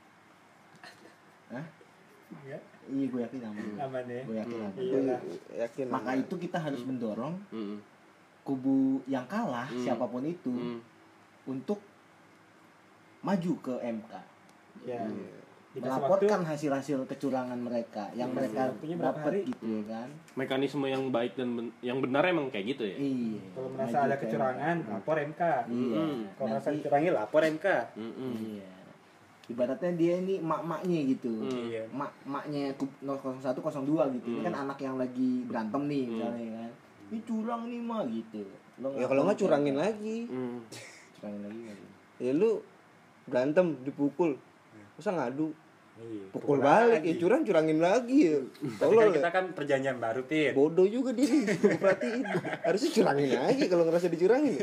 Hah? 1.49 1.65
Iya, 2.45 2.57
Iya, 2.85 3.05
gue 3.07 3.21
yakin 3.23 3.41
aman. 3.43 3.65
aman 3.81 4.03
ya. 4.05 4.21
Gue 4.21 4.35
yakin 4.37 4.59
aman. 4.59 4.77
Iya 4.77 4.99
lah. 5.03 5.19
Yakin. 5.57 5.85
Maka 5.89 6.11
itu 6.15 6.35
kita 6.37 6.57
harus 6.59 6.81
mendorong 6.81 7.41
Mm, 7.49 7.81
kubu 8.41 8.77
yang 9.05 9.25
kalah 9.25 9.65
Hmm. 9.65 9.81
siapa 9.81 10.05
pun 10.05 10.21
itu 10.23 10.53
mm. 10.53 10.77
untuk 11.47 11.81
maju 13.19 13.53
ke 13.57 13.73
MK 13.81 14.13
Ya. 14.83 14.99
Hmm. 15.01 15.43
Waktu. 15.75 15.91
melaporkan 15.91 16.41
hasil-hasil 16.45 17.03
kecurangan 17.05 17.59
mereka 17.59 18.07
yang 18.11 18.31
Hmm. 18.31 18.39
mereka 18.39 18.71
berapa 18.71 18.95
dapat 19.11 19.27
hari? 19.27 19.41
gitu 19.43 19.65
ya 19.67 19.81
kan 19.85 20.07
mekanisme 20.33 20.85
yang 20.85 21.03
baik 21.09 21.35
dan 21.35 21.51
ben- 21.51 21.75
yang 21.81 21.99
benar 21.99 22.23
emang 22.23 22.47
kayak 22.47 22.65
gitu 22.71 22.83
ya 22.85 22.95
iya 22.95 23.43
Kalau 23.51 23.69
merasa 23.69 23.91
Maju 23.93 24.05
ada 24.05 24.15
ke 24.15 24.21
kecurangan, 24.23 24.75
MK. 24.77 24.87
lapor 24.89 25.15
MK. 25.21 25.41
iya 25.67 25.99
Hmm. 25.99 26.19
Kalau 26.31 26.47
merasa 26.49 26.69
dicurangi, 26.71 27.09
lapor 27.11 27.41
MK. 27.45 27.67
Mm-mm. 27.93 28.31
iya 28.47 28.69
ibaratnya 29.45 29.91
dia 29.93 30.13
ini 30.17 30.35
mak-maknya 30.39 30.99
gitu 31.07 31.33
Hmm. 31.37 31.67
Iya. 31.67 31.83
mak 31.91 32.11
maknya 32.23 32.63
01 32.73 33.51
02 33.61 34.15
gitu 34.15 34.27
ini 34.27 34.39
Hmm. 34.39 34.47
kan 34.47 34.55
anak 34.63 34.79
yang 34.79 34.95
lagi 34.95 35.43
berantem 35.43 35.81
nih 35.85 36.03
misalnya 36.07 36.49
kan 36.57 36.71
ini 37.05 37.19
curang 37.21 37.61
nih 37.65 37.81
mah 37.81 38.01
gitu 38.07 38.43
Lo 38.75 38.91
Ya 38.93 39.05
kalau 39.05 39.23
nggak 39.23 39.37
curangin 39.37 39.75
lagi. 39.75 40.23
Mm. 40.25 40.59
curangin 41.15 41.41
lagi? 41.43 41.61
Ya 42.17 42.31
lu 42.31 42.59
berantem 43.25 43.75
dipukul. 43.81 44.35
Masa 44.95 45.11
ngadu? 45.11 45.51
Iya. 45.95 46.27
Pukul 46.29 46.59
balik, 46.59 47.01
ya 47.01 47.13
curang 47.15 47.41
curangin 47.41 47.79
lagi 47.79 48.27
ya. 48.27 48.39
Tapi 48.59 48.67
kan 48.67 48.99
Tolol 48.99 49.15
kita 49.15 49.23
ya. 49.23 49.31
kan 49.31 49.45
perjanjian 49.51 49.97
baru, 49.97 50.21
Pit. 50.23 50.51
Bodoh 50.51 50.83
juga 50.85 51.15
dia 51.15 51.23
nih, 51.23 51.47
perhatiin. 51.55 52.23
Harusnya 52.61 52.89
curangin 52.91 53.29
aja 53.33 53.63
kalau 53.65 53.83
ngerasa 53.85 54.07
dicurangin. 54.09 54.59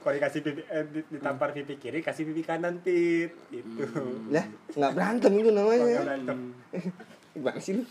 Kalau 0.00 0.14
dikasih 0.14 0.40
pipi, 0.40 0.62
eh, 0.64 0.84
di- 0.86 1.08
ditampar 1.10 1.50
pipi 1.50 1.74
kiri, 1.76 1.98
kasih 2.00 2.24
pipi 2.24 2.40
kanan, 2.40 2.78
Pit. 2.78 3.34
Gitu. 3.50 3.82
Lah, 4.30 4.46
nggak 4.70 4.92
berantem 4.94 5.32
itu 5.34 5.50
namanya. 5.50 5.98
berantem. 6.00 6.38
Gimana 7.34 7.58
sih 7.58 7.72
lu? 7.74 7.84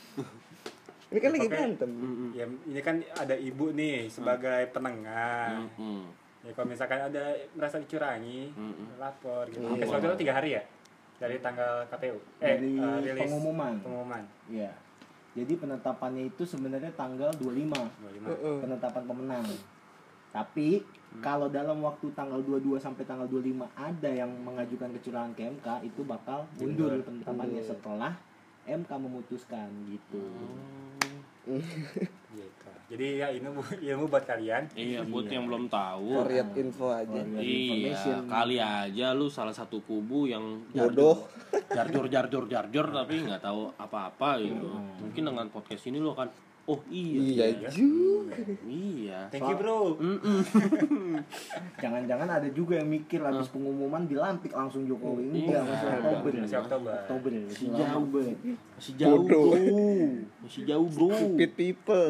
Ini 1.10 1.20
kan 1.20 1.30
lagi 1.30 1.42
Pakai- 1.44 1.54
berantem. 1.54 1.90
Mm-mm. 1.92 2.30
Ya, 2.32 2.46
ini 2.48 2.80
kan 2.80 2.96
ada 3.14 3.36
ibu 3.36 3.70
nih 3.70 4.08
sebagai 4.08 4.72
penengah. 4.72 5.60
Mm-mm. 5.60 6.08
Ya 6.40 6.52
kalau 6.56 6.72
misalkan 6.72 7.04
ada 7.04 7.24
merasa 7.52 7.78
dicurangi, 7.78 8.48
lapor 8.96 9.44
gitu. 9.46 9.60
Iya. 9.60 9.84
Sampai 9.84 9.92
waktu 9.92 10.08
itu 10.08 10.20
tiga 10.20 10.34
hari 10.34 10.50
ya 10.56 10.64
dari 11.20 11.38
tanggal 11.44 11.84
KPU. 11.92 12.18
Eh, 12.40 12.56
Dari 12.56 12.72
rilis 12.80 13.28
pengumuman. 13.28 13.76
Pengumuman. 13.84 14.24
Iya. 14.48 14.72
Jadi 15.36 15.54
penetapannya 15.60 16.24
itu 16.32 16.44
sebenarnya 16.48 16.90
tanggal 16.96 17.30
25 17.38 17.76
25. 17.76 18.28
Heeh. 18.34 18.58
penetapan 18.64 19.04
pemenang. 19.06 19.46
Tapi 20.30 20.82
kalau 21.20 21.50
dalam 21.50 21.82
waktu 21.82 22.14
tanggal 22.14 22.40
22 22.42 22.78
sampai 22.78 23.04
tanggal 23.04 23.26
25 23.26 23.66
ada 23.74 24.10
yang 24.10 24.30
mengajukan 24.30 24.90
kecurangan 24.94 25.34
ke 25.34 25.42
MK 25.58 25.68
itu 25.86 26.02
bakal 26.06 26.46
mundur 26.58 27.02
penetapannya 27.02 27.62
setelah 27.66 28.14
MK 28.66 28.92
memutuskan 28.96 29.70
gitu. 29.90 30.22
Gitu. 31.50 32.59
Jadi 32.90 33.22
ya 33.22 33.30
ilmu 33.30 33.62
ilmu 33.94 34.06
buat 34.10 34.26
kalian. 34.26 34.66
Iya, 34.74 35.06
buat 35.06 35.30
yang 35.30 35.46
belum 35.46 35.70
tahu. 35.70 36.26
For 36.26 36.30
your 36.34 36.50
info 36.58 36.86
aja. 36.90 37.22
Iya, 37.38 38.26
kali 38.26 38.58
aja 38.58 39.14
lu 39.14 39.30
salah 39.30 39.54
satu 39.54 39.78
kubu 39.86 40.26
yang 40.26 40.66
Bodoh. 40.74 41.30
jarjur 41.76 42.10
jarjur 42.10 42.50
jarjur 42.50 42.86
tapi 42.90 43.22
nggak 43.22 43.46
tahu 43.46 43.70
apa-apa 43.78 44.42
gitu. 44.42 44.74
Mungkin 45.06 45.22
dengan 45.22 45.46
podcast 45.54 45.86
ini 45.86 46.02
lu 46.02 46.18
akan 46.18 46.34
oh 46.70 46.82
iya. 46.90 47.46
Iya 47.54 47.70
juga. 47.70 48.36
Iya. 48.66 49.20
Thank 49.34 49.50
you, 49.50 49.58
Bro. 49.58 49.98
Jangan-jangan 51.82 52.30
ada 52.30 52.50
juga 52.54 52.78
yang 52.78 52.90
mikir 52.90 53.22
habis 53.26 53.50
pengumuman 53.50 54.06
dilantik 54.06 54.54
langsung 54.54 54.86
Jokowi. 54.86 55.34
Iya. 55.34 55.62
Enggak, 55.62 55.62
masih 55.66 55.88
Oktober. 55.90 56.32
Masih 56.38 56.58
Oktober. 56.62 56.94
Oktober. 56.94 57.32
Masih 57.34 57.68
Jauh. 57.74 58.06
Masih 58.78 58.94
jauh. 58.98 59.22
Masih 60.46 60.62
jauh, 60.66 60.88
Bro. 60.90 61.10
Stupid 61.10 61.52
people. 61.58 62.10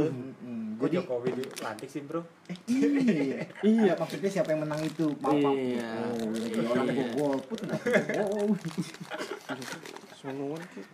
Jadi 0.80 0.96
Jokowi 0.96 1.30
dilantik 1.36 1.90
sih, 1.92 2.02
Bro? 2.08 2.24
iya. 2.72 3.44
Iya, 3.60 3.94
maksudnya 4.00 4.32
siapa 4.32 4.56
yang 4.56 4.64
menang 4.64 4.80
itu? 4.80 5.12
Maaf, 5.20 5.36
maaf. 5.36 5.56
Iya. 5.60 5.90
Oh, 6.16 6.32
jadi 6.32 6.60
orang 6.64 6.88
gua 6.96 7.08
golput 7.12 7.60
nggak 7.68 7.82
bohong. 8.16 8.52
Sonoan 10.16 10.64
sih. 10.72 10.86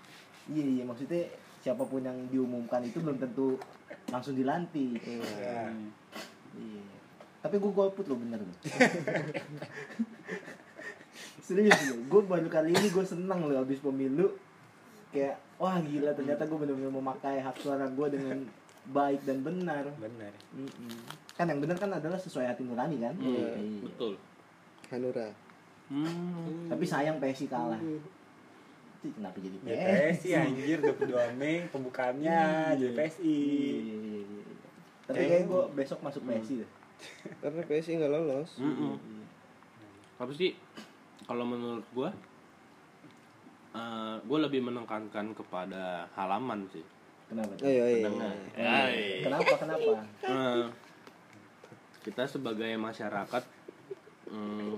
Iya 0.45 0.65
iya 0.65 0.83
maksudnya 0.85 1.21
siapa 1.61 1.81
pun 1.85 2.01
yang 2.05 2.17
diumumkan 2.29 2.81
itu 2.85 3.01
belum 3.01 3.17
tentu 3.21 3.57
langsung 4.09 4.33
dilantik. 4.33 5.01
Iya. 5.01 5.69
Iya. 6.57 6.85
Tapi 7.45 7.55
gue 7.61 7.71
golput 7.73 8.05
loh 8.09 8.17
bener 8.17 8.41
loh. 8.41 8.57
Serius 11.45 11.77
loh, 11.93 11.99
gue 12.09 12.21
baru 12.25 12.49
kali 12.49 12.73
ini 12.73 12.89
gue 12.89 13.05
seneng 13.05 13.45
loh 13.45 13.61
habis 13.61 13.77
pemilu 13.77 14.33
kayak 15.13 15.37
wah 15.61 15.77
gila 15.79 16.11
ternyata 16.11 16.43
gue 16.43 16.57
benar-benar 16.57 16.91
memakai 16.91 17.37
hak 17.39 17.55
suara 17.61 17.85
gue 17.87 18.07
dengan 18.11 18.43
baik 18.87 19.21
dan 19.23 19.41
benar. 19.41 19.85
Benar. 19.95 20.33
Mm-mm. 20.51 20.97
Kan 21.33 21.45
yang 21.47 21.59
benar 21.59 21.75
kan 21.75 21.89
adalah 21.89 22.15
sesuai 22.15 22.45
hati 22.45 22.61
nurani 22.61 22.97
kan. 22.97 23.13
Iya, 23.17 23.55
Iya. 23.55 23.81
betul. 23.81 24.13
Hanura. 24.87 25.29
Hmm. 25.85 26.65
Tapi 26.67 26.85
sayang 26.85 27.17
PSI 27.17 27.45
kalah. 27.45 27.77
Itu 27.77 29.07
kenapa 29.11 29.37
jadi 29.37 29.57
Ya 29.61 29.73
PSI? 30.09 30.29
PSI 30.29 30.29
anjir 30.35 30.77
22 30.79 31.13
Mei 31.35 31.65
pembukaannya 31.67 32.39
jadi 32.75 32.93
PSI. 32.95 33.21
Iya, 33.21 33.77
iya, 33.77 33.95
iya, 33.95 34.21
iya. 34.23 34.43
Tapi 35.05 35.21
kayak 35.23 35.45
gue 35.45 35.63
besok 35.73 35.99
masuk 36.01 36.25
PSI 36.25 36.61
deh. 36.61 36.69
Karena 37.37 37.61
PSI 37.61 37.91
nggak 37.95 38.11
lolos. 38.11 38.49
Mm-mm. 38.57 38.97
apa 40.15 40.31
sih 40.31 40.55
kalau 41.21 41.43
menurut 41.43 41.83
gue 41.91 42.07
eh 43.75 44.15
gue 44.17 44.39
lebih 44.39 44.63
menekankan 44.63 45.35
kepada 45.35 46.07
halaman 46.15 46.63
sih 46.71 46.79
Kenapa? 47.25 47.51
Oh, 47.55 47.65
iya, 47.65 47.85
iya. 47.89 48.07
Iya. 48.07 48.29
Eh, 48.55 49.21
Kenapa? 49.21 49.53
Kenapa? 49.57 49.91
eh, 50.21 50.63
kita 52.01 52.23
sebagai 52.25 52.69
masyarakat 52.77 53.43
hmm, 54.29 54.77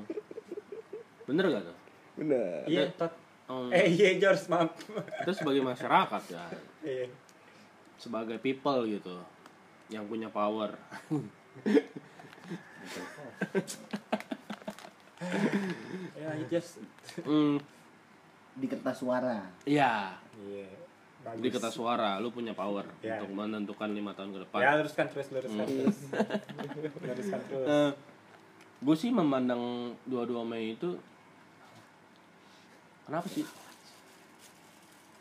bener 1.26 1.46
gak 1.50 1.64
tuh 1.66 1.78
Bener. 2.16 2.64
Iya, 2.66 2.88
tot. 2.96 3.12
Hmm, 3.48 3.68
Eh, 3.70 3.88
iya 3.90 4.16
George, 4.18 4.48
maaf. 4.48 4.72
kita 5.22 5.32
sebagai 5.34 5.60
masyarakat 5.62 6.24
ya 6.30 6.46
Iya. 6.82 7.08
sebagai 7.98 8.38
people 8.38 8.80
gitu 8.86 9.20
yang 9.88 10.04
punya 10.06 10.28
power 10.28 10.72
Ya, 16.14 16.30
just. 16.48 16.78
hmm, 17.22 17.58
Di 18.56 18.66
kertas 18.66 18.98
suara. 18.98 19.46
ya 19.64 20.16
Iya. 20.38 20.87
Bagus. 21.28 21.40
di 21.40 21.50
kertas 21.50 21.74
suara 21.74 22.16
lu 22.18 22.30
punya 22.30 22.54
power 22.54 22.88
Ya. 23.00 23.20
untuk 23.20 23.36
menentukan 23.36 23.90
lima 23.90 24.12
tahun 24.12 24.32
ke 24.32 24.40
depan 24.44 24.60
Ya, 24.60 24.72
luruskan 24.74 25.06
terus, 25.08 25.28
luruskan 25.28 25.66
terus. 25.66 25.98
luruskan 27.04 27.40
terus. 27.44 27.68
gue 28.78 28.96
sih 28.96 29.12
memandang 29.12 29.60
22 30.06 30.16
Mei 30.44 30.74
itu 30.74 30.96
kenapa 33.04 33.28
sih 33.28 33.44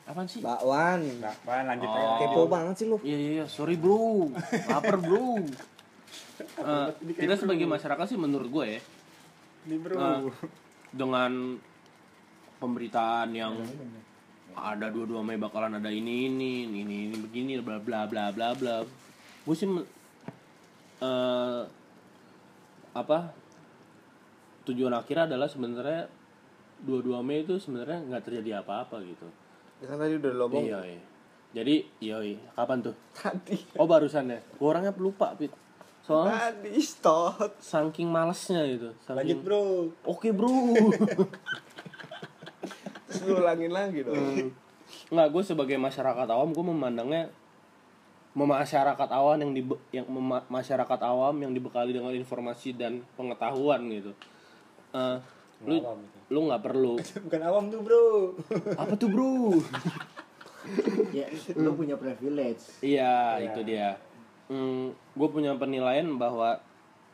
apaan 0.04 0.26
sih 0.26 0.38
Bakwan. 0.38 1.02
Nah, 1.18 1.34
Wan, 1.42 1.64
lanjut 1.66 1.88
Oh. 1.88 1.96
aja. 1.96 2.14
Kepo 2.22 2.42
banget 2.46 2.74
sih 2.76 2.86
lu. 2.86 2.96
Iya 3.00 3.16
iya 3.16 3.30
iya, 3.32 3.44
sorry 3.46 3.74
bro, 3.74 4.30
lapar 4.64 4.96
bro. 4.96 5.42
Eh, 6.36 6.88
kita 7.16 7.32
sebagai 7.34 7.64
masyarakat 7.64 8.04
sih 8.06 8.14
menurut 8.14 8.46
gue 8.46 8.66
ya 8.70 8.80
Ini 9.64 9.76
bro. 9.80 9.96
eh, 9.96 10.20
dengan 10.92 11.56
pemberitaan 12.56 13.32
yang 13.32 13.56
ada 14.56 14.88
dua-dua 14.88 15.20
Mei 15.20 15.36
bakalan 15.36 15.76
ada 15.76 15.92
ini 15.92 16.32
ini 16.32 16.64
ini 16.64 17.12
ini 17.12 17.16
begini 17.20 17.60
bla 17.60 17.76
bla 17.78 18.08
bla 18.08 18.32
bla 18.32 18.56
bla. 18.56 18.82
Gue 19.44 19.54
sih 19.54 19.68
eh, 21.00 21.60
apa 22.96 23.18
tujuan 24.66 24.96
akhirnya 24.96 25.30
adalah 25.30 25.46
sebenarnya 25.46 26.08
22 26.82 27.24
Mei 27.24 27.44
itu 27.44 27.56
sebenarnya 27.60 28.02
nggak 28.04 28.24
terjadi 28.24 28.64
apa-apa 28.64 29.00
gitu. 29.04 29.28
Ya 29.80 29.92
kan 29.92 29.96
tadi 30.00 30.16
udah 30.16 30.32
lo 30.32 30.46
ngomong. 30.48 30.66
Iya, 30.66 30.80
iya. 30.84 31.02
Jadi, 31.56 31.74
iya, 32.04 32.16
iya. 32.20 32.40
kapan 32.52 32.84
tuh? 32.84 32.96
Tadi. 33.16 33.56
Oh 33.80 33.88
barusan 33.88 34.28
ya. 34.28 34.40
Gua 34.60 34.76
orangnya 34.76 34.92
lupa, 35.00 35.32
Pit. 35.38 35.52
Soalnya 36.04 36.54
Tadi 36.54 36.78
stop. 36.78 37.58
saking 37.58 38.06
malesnya 38.06 38.62
gitu. 38.68 38.94
Lanjut 39.10 39.26
Saking... 39.26 39.40
bro. 39.42 39.90
Oke 40.06 40.30
bro. 40.30 40.52
Terus 43.06 43.20
lu 43.24 43.32
ulangin 43.38 43.70
lagi 43.70 44.02
dong. 44.02 44.50
Nggak, 45.10 45.28
gue 45.30 45.42
sebagai 45.42 45.76
masyarakat 45.76 46.26
awam, 46.26 46.50
gue 46.50 46.64
memandangnya 46.64 47.22
masyarakat 48.32 49.08
awam 49.10 49.36
yang 49.40 49.52
di 49.52 49.62
yang 49.90 50.06
mema- 50.06 50.44
masyarakat 50.46 51.00
awam 51.02 51.34
yang 51.40 51.50
dibekali 51.50 51.90
dengan 51.90 52.12
informasi 52.12 52.76
dan 52.76 53.00
pengetahuan 53.16 53.80
gitu. 53.88 54.12
Eh, 54.92 55.16
lu 55.64 55.80
Awam 55.80 55.98
lu 56.26 56.38
nggak 56.44 56.62
perlu 56.62 56.94
Bukan 57.24 57.40
awam 57.40 57.64
tuh 57.70 57.80
bro. 57.80 58.06
apa 58.76 58.92
tuh 58.94 59.08
bro? 59.08 59.56
Ya, 61.14 61.30
lu 61.54 61.72
punya 61.72 61.94
privilege. 61.94 62.82
Iya, 62.82 63.38
Iya. 63.38 63.46
itu 63.46 63.60
dia. 63.62 63.88
Hmm, 64.46 64.90
gue 64.92 65.28
punya 65.30 65.54
penilaian 65.54 66.06
bahwa 66.14 66.58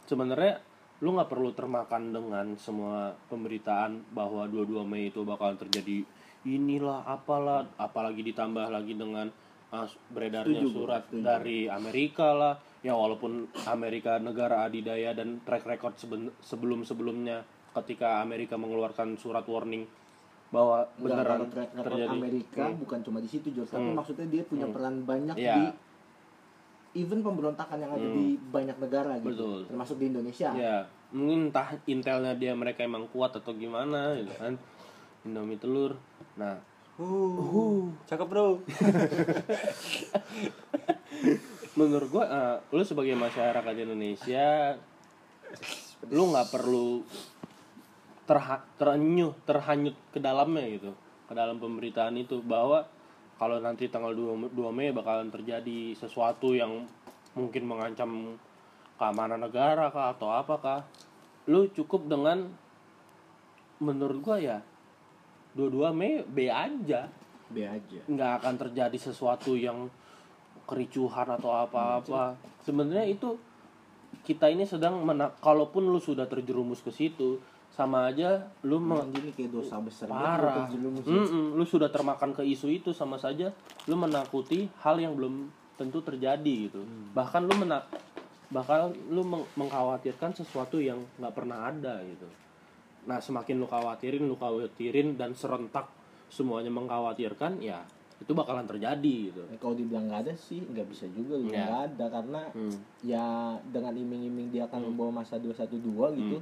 sebenarnya 0.04 0.58
lu 1.02 1.10
nggak 1.12 1.28
perlu 1.28 1.50
termakan 1.50 2.14
dengan 2.14 2.46
semua 2.54 3.10
pemberitaan 3.26 4.06
bahwa 4.14 4.46
22 4.46 4.86
Mei 4.86 5.10
itu 5.10 5.26
bakal 5.26 5.58
terjadi 5.58 6.06
inilah 6.42 7.02
apalah, 7.04 7.66
apalagi 7.76 8.22
ditambah 8.22 8.70
lagi 8.70 8.94
dengan 8.94 9.26
ah, 9.70 9.86
beredarnya 10.08 10.62
Setuju, 10.62 10.74
surat 10.74 11.02
Setuju. 11.06 11.22
dari 11.22 11.58
Amerika 11.66 12.30
lah. 12.30 12.54
Ya 12.82 12.94
walaupun 12.94 13.46
Amerika 13.64 14.18
negara 14.18 14.66
adidaya 14.66 15.10
dan 15.12 15.38
track 15.42 15.64
record 15.64 15.94
sebelum-sebelumnya 16.40 17.46
ketika 17.72 18.18
Amerika 18.18 18.54
mengeluarkan 18.54 19.14
surat 19.16 19.46
warning 19.46 19.86
bahwa 20.50 20.84
beneran 21.00 21.48
terjadi. 21.72 22.12
Amerika 22.12 22.68
bukan 22.74 23.00
cuma 23.00 23.18
di 23.18 23.30
situ, 23.30 23.48
George. 23.50 23.70
Tapi 23.70 23.88
Hmm. 23.88 23.96
maksudnya 23.96 24.26
dia 24.28 24.42
punya 24.44 24.66
Hmm. 24.68 24.74
peran 24.76 24.94
banyak 25.02 25.34
Iya. 25.34 25.54
di 25.56 25.64
even 26.92 27.24
pemberontakan 27.24 27.80
yang 27.80 27.92
ada 27.92 28.04
Hmm. 28.04 28.16
di 28.16 28.26
banyak 28.38 28.76
negara 28.76 29.16
gitu. 29.18 29.28
Betul. 29.32 29.58
Termasuk 29.68 29.96
di 29.96 30.06
Indonesia. 30.12 30.50
Ya, 30.52 30.76
mungkin 31.10 31.48
entah 31.48 31.68
intelnya 31.88 32.32
dia 32.36 32.52
mereka 32.52 32.84
emang 32.84 33.08
kuat 33.08 33.32
atau 33.32 33.52
gimana 33.56 34.16
gitu 34.20 34.32
kan. 34.36 34.54
Indomie 35.24 35.56
telur. 35.56 35.96
Nah, 36.36 36.58
Uh, 37.00 37.88
cakep 38.04 38.28
bro. 38.28 38.60
menurut 41.72 42.08
gua 42.12 42.24
eh, 42.28 42.56
lu 42.76 42.84
sebagai 42.84 43.16
masyarakat 43.16 43.74
Indonesia 43.80 44.76
lu 46.12 46.28
nggak 46.28 46.52
perlu 46.52 47.00
terha 48.28 48.60
terenyuh, 48.76 49.32
terhanyut 49.48 49.96
ke 50.12 50.20
dalamnya 50.20 50.68
gitu. 50.68 50.92
Ke 51.26 51.32
dalam 51.32 51.56
pemberitaan 51.56 52.12
itu 52.20 52.44
bahwa 52.44 52.84
kalau 53.36 53.58
nanti 53.58 53.88
tanggal 53.88 54.12
2, 54.14 54.54
2 54.54 54.76
Mei 54.76 54.94
bakalan 54.94 55.32
terjadi 55.32 55.96
sesuatu 55.98 56.54
yang 56.54 56.86
mungkin 57.32 57.64
mengancam 57.64 58.36
keamanan 59.00 59.40
negara 59.40 59.88
kah 59.90 60.14
atau 60.14 60.30
apakah 60.30 60.84
lu 61.48 61.66
cukup 61.72 62.06
dengan 62.06 62.46
menurut 63.82 64.18
gua 64.22 64.38
ya 64.38 64.58
22 65.58 65.90
Mei 65.92 66.22
B 66.22 66.46
aja 66.48 67.10
B 67.52 67.56
aja. 67.66 68.00
nggak 68.08 68.32
akan 68.40 68.54
terjadi 68.56 68.96
sesuatu 68.96 69.58
yang 69.58 69.90
kericuhan 70.64 71.28
atau 71.28 71.52
apa-apa. 71.52 72.38
Sebenarnya 72.64 73.04
itu 73.04 73.36
kita 74.22 74.48
ini 74.48 74.64
sedang 74.64 75.02
mena- 75.02 75.34
kalaupun 75.42 75.90
lu 75.90 75.98
sudah 75.98 76.24
terjerumus 76.30 76.80
ke 76.80 76.94
situ 76.94 77.42
sama 77.72 78.04
aja 78.06 78.36
lu 78.62 78.76
me- 78.76 79.00
Emang 79.00 79.10
ini 79.14 79.30
kayak 79.30 79.50
dosa 79.50 79.80
besar 79.80 80.06
parah. 80.06 80.68
lu 80.68 80.76
terjerumus. 80.76 81.04
Mm-mm, 81.04 81.44
lu 81.56 81.64
sudah 81.64 81.88
termakan 81.88 82.30
ke 82.30 82.44
isu 82.44 82.68
itu 82.70 82.92
sama 82.92 83.16
saja 83.16 83.48
lu 83.82 83.96
menakuti 83.96 84.68
hal 84.78 84.96
yang 84.96 85.14
belum 85.14 85.48
tentu 85.74 85.98
terjadi 86.00 86.68
gitu. 86.68 86.84
Bahkan 87.10 87.40
lu 87.42 87.54
mena 87.56 87.80
bakal 88.48 88.92
lu 89.08 89.22
meng- 89.22 89.48
mengkhawatirkan 89.56 90.30
sesuatu 90.32 90.76
yang 90.78 91.00
nggak 91.16 91.32
pernah 91.32 91.64
ada 91.66 92.04
gitu. 92.04 92.28
Nah, 93.02 93.18
semakin 93.18 93.56
lu 93.56 93.66
khawatirin, 93.66 94.22
lu 94.22 94.36
khawatirin 94.36 95.16
dan 95.16 95.32
serentak 95.32 95.88
semuanya 96.28 96.68
mengkhawatirkan, 96.70 97.58
ya 97.58 97.80
itu 98.16 98.30
bakalan 98.30 98.62
terjadi 98.62 99.16
gitu. 99.26 99.42
Ya, 99.42 99.56
kalau 99.56 99.74
dibilang 99.74 100.06
nggak 100.06 100.22
ada 100.22 100.34
sih 100.38 100.62
nggak 100.62 100.86
bisa 100.86 101.08
juga 101.10 101.34
bilang 101.34 101.50
Ya. 101.50 101.64
nggak 101.64 101.80
ada 101.90 102.04
karena 102.12 102.40
Hmm. 102.52 102.76
ya 103.02 103.26
dengan 103.66 103.90
iming-iming 103.92 104.48
dia 104.50 104.64
akan 104.64 104.86
membawa 104.86 105.18
masa 105.18 105.36
212 105.36 105.80
gitu 106.14 106.38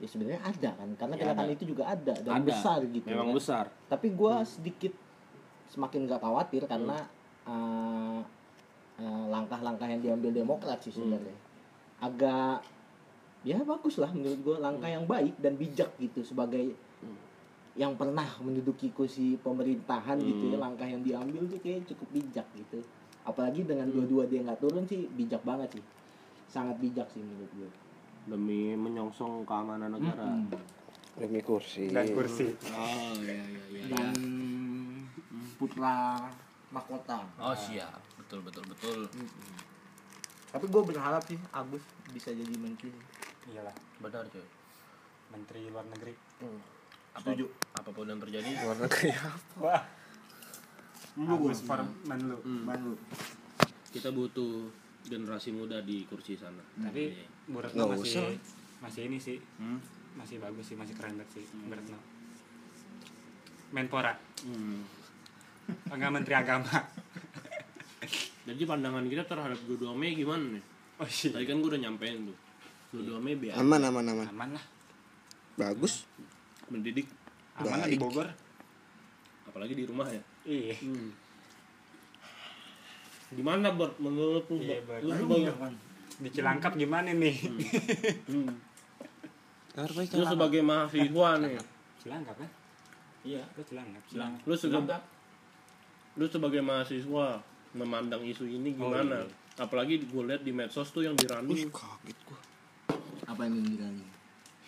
ya 0.00 0.08
sebenarnya 0.08 0.40
ada 0.40 0.70
kan 0.74 0.88
karena 0.96 1.14
Ya, 1.14 1.20
gerakan 1.22 1.44
ada. 1.44 1.52
itu 1.52 1.64
juga 1.66 1.84
ada 1.86 2.14
dan 2.16 2.32
Ada. 2.34 2.46
besar 2.46 2.78
gitu 2.82 3.06
Memang 3.06 3.28
kan. 3.28 3.36
besar. 3.36 3.64
tapi 3.86 4.06
gua 4.10 4.40
sedikit 4.42 4.92
semakin 5.68 6.08
nggak 6.08 6.18
khawatir 6.18 6.62
karena 6.64 6.96
Hmm. 7.44 7.46
eh, 7.46 8.20
eh, 8.98 9.24
langkah-langkah 9.28 9.86
yang 9.86 10.00
diambil 10.00 10.32
Demokrat 10.34 10.78
Hmm. 10.78 10.84
sih 10.84 10.92
sebenarnya 10.94 11.36
agak 12.00 12.64
ya 13.42 13.60
bagus 13.62 13.96
lah 13.96 14.08
menurut 14.10 14.40
gua 14.40 14.56
langkah 14.58 14.88
yang 14.88 15.04
baik 15.04 15.36
dan 15.36 15.54
bijak 15.54 15.92
gitu 15.96 16.20
sebagai 16.22 16.72
Hmm. 16.98 17.16
yang 17.74 17.92
pernah 17.94 18.26
menduduki 18.40 18.88
kursi 18.90 19.36
pemerintahan 19.36 20.16
gitu 20.18 20.48
ya 20.48 20.56
Hmm. 20.56 20.64
langkah 20.64 20.84
yang 20.84 21.00
diambil 21.00 21.44
tuh 21.46 21.60
kayak 21.60 21.84
cukup 21.86 22.08
bijak 22.10 22.46
gitu 22.54 22.80
apalagi 23.22 23.62
dengan 23.62 23.84
Hmm. 23.86 24.00
dua-dua 24.00 24.24
dia 24.24 24.40
nggak 24.40 24.58
turun 24.58 24.84
sih 24.84 25.04
bijak 25.10 25.40
banget 25.42 25.76
sih 25.76 25.84
sangat 26.46 26.76
bijak 26.78 27.04
sih 27.06 27.20
menurut 27.20 27.52
gue 27.54 27.68
Demi 28.26 28.74
menyongsong 28.74 29.44
keamanan 29.44 29.92
negara. 29.92 30.24
Mm-mm. 30.26 30.50
Demi 31.16 31.40
kursi. 31.40 31.88
Dan 31.88 32.12
kursi. 32.12 32.52
Oh 32.72 33.12
iya 33.20 33.40
iya 33.44 33.62
iya. 33.70 33.84
dan 33.90 34.14
putra 35.60 36.16
mahkota 36.72 37.20
Oh 37.36 37.52
siap, 37.52 38.00
betul 38.16 38.40
betul 38.40 38.64
betul. 38.64 39.04
tapi 40.50 40.64
gue 40.66 40.82
berharap 40.82 41.22
sih 41.26 41.36
Agus 41.52 41.82
bisa 42.10 42.32
jadi 42.32 42.54
menteri 42.56 42.90
Iyalah, 43.50 43.74
Benar 43.98 44.24
cuy. 44.30 44.46
menteri 45.34 45.60
luar 45.68 45.84
negeri. 45.90 46.14
Apa, 47.12 47.34
apa 47.76 47.88
pun 47.90 48.06
yang 48.06 48.22
terjadi, 48.22 48.50
Luar 48.62 48.78
negeri 48.78 49.10
apa? 49.18 49.34
Wah, 49.58 49.82
lu 51.18 51.50
for 51.52 51.80
menlu. 52.06 52.38
hmm, 52.46 52.94
kita 53.90 54.14
butuh 54.14 54.70
generasi 55.02 55.50
muda 55.50 55.80
di 55.80 56.04
kursi 56.04 56.34
sana. 56.34 56.60
Tapi 56.76 57.02
Iya. 57.08 57.26
Bu 57.46 57.58
Retno 57.58 57.82
masih 57.88 58.20
usah. 58.20 58.24
masih 58.80 59.02
ini 59.06 59.16
sih, 59.16 59.38
Hmm? 59.56 59.80
masih 60.14 60.36
bagus 60.36 60.64
sih, 60.64 60.76
masih 60.76 60.94
keren 60.94 61.14
banget 61.14 61.30
sih 61.32 61.44
Bu 61.58 61.70
Retno. 61.70 61.98
Menpora, 63.70 64.12
Hmm. 64.42 64.82
enggak 65.88 66.10
menteri 66.10 66.34
agama. 66.34 66.66
Jadi 68.42 68.62
pandangan 68.64 69.04
kita 69.04 69.22
terhadap 69.24 69.60
22 69.62 69.94
Mei 69.94 70.12
gimana 70.12 70.42
nih? 70.50 70.64
Oh 70.98 71.06
iya. 71.06 71.28
Tadi 71.30 71.44
kan 71.44 71.56
gue 71.56 71.70
udah 71.70 71.80
nyampein 71.80 72.26
tuh. 72.26 72.36
22 72.92 73.20
Mei 73.20 73.34
biar 73.36 73.54
Aman 73.54 73.78
aman 73.80 74.02
aman. 74.04 74.26
Aman 74.28 74.50
lah. 74.52 74.64
Bagus. 75.54 76.04
mendidik 76.66 77.06
Aman 77.56 77.82
di 77.84 77.94
Baik. 77.94 78.00
Bogor. 78.00 78.28
apalagi 79.42 79.74
di 79.74 79.82
rumah 79.82 80.06
ya 80.06 80.22
Iya. 80.44 80.74
Hmm. 80.80 81.10
Gimana 83.30 83.70
Bert 83.70 83.94
menurut 84.02 84.44
lu? 84.50 84.58
Iya. 84.58 84.82
Lu 85.02 85.10
Di 86.20 86.28
Cilangkap 86.28 86.76
gimana 86.76 87.14
nih? 87.14 87.36
hmm. 88.28 88.50
Harus 89.78 89.96
lu 90.12 90.24
sebagai 90.26 90.60
mahasiswa 90.60 91.28
nih, 91.40 91.54
Cilangkap 92.02 92.36
kan? 92.36 92.50
Iya. 93.22 93.42
Itu 93.54 93.62
Cilangkap. 93.70 94.02
Silang. 94.10 94.32
lu 94.44 94.54
sebagai 94.58 94.82
Cilangkap. 94.90 95.02
lu 96.18 96.26
sebagai 96.26 96.60
mahasiswa 96.60 97.26
memandang 97.78 98.22
isu 98.26 98.44
ini 98.50 98.74
gimana? 98.74 99.22
Apalagi 99.56 100.02
gue 100.02 100.22
lihat 100.26 100.42
di 100.42 100.50
medsos 100.50 100.90
tuh 100.90 101.06
yang 101.06 101.14
Wih, 101.14 101.22
dirunding 101.24 101.70
kaget 101.70 102.18
gua. 102.26 102.40
apa 103.30 103.46
yang 103.46 103.62
dibilangin 103.62 104.09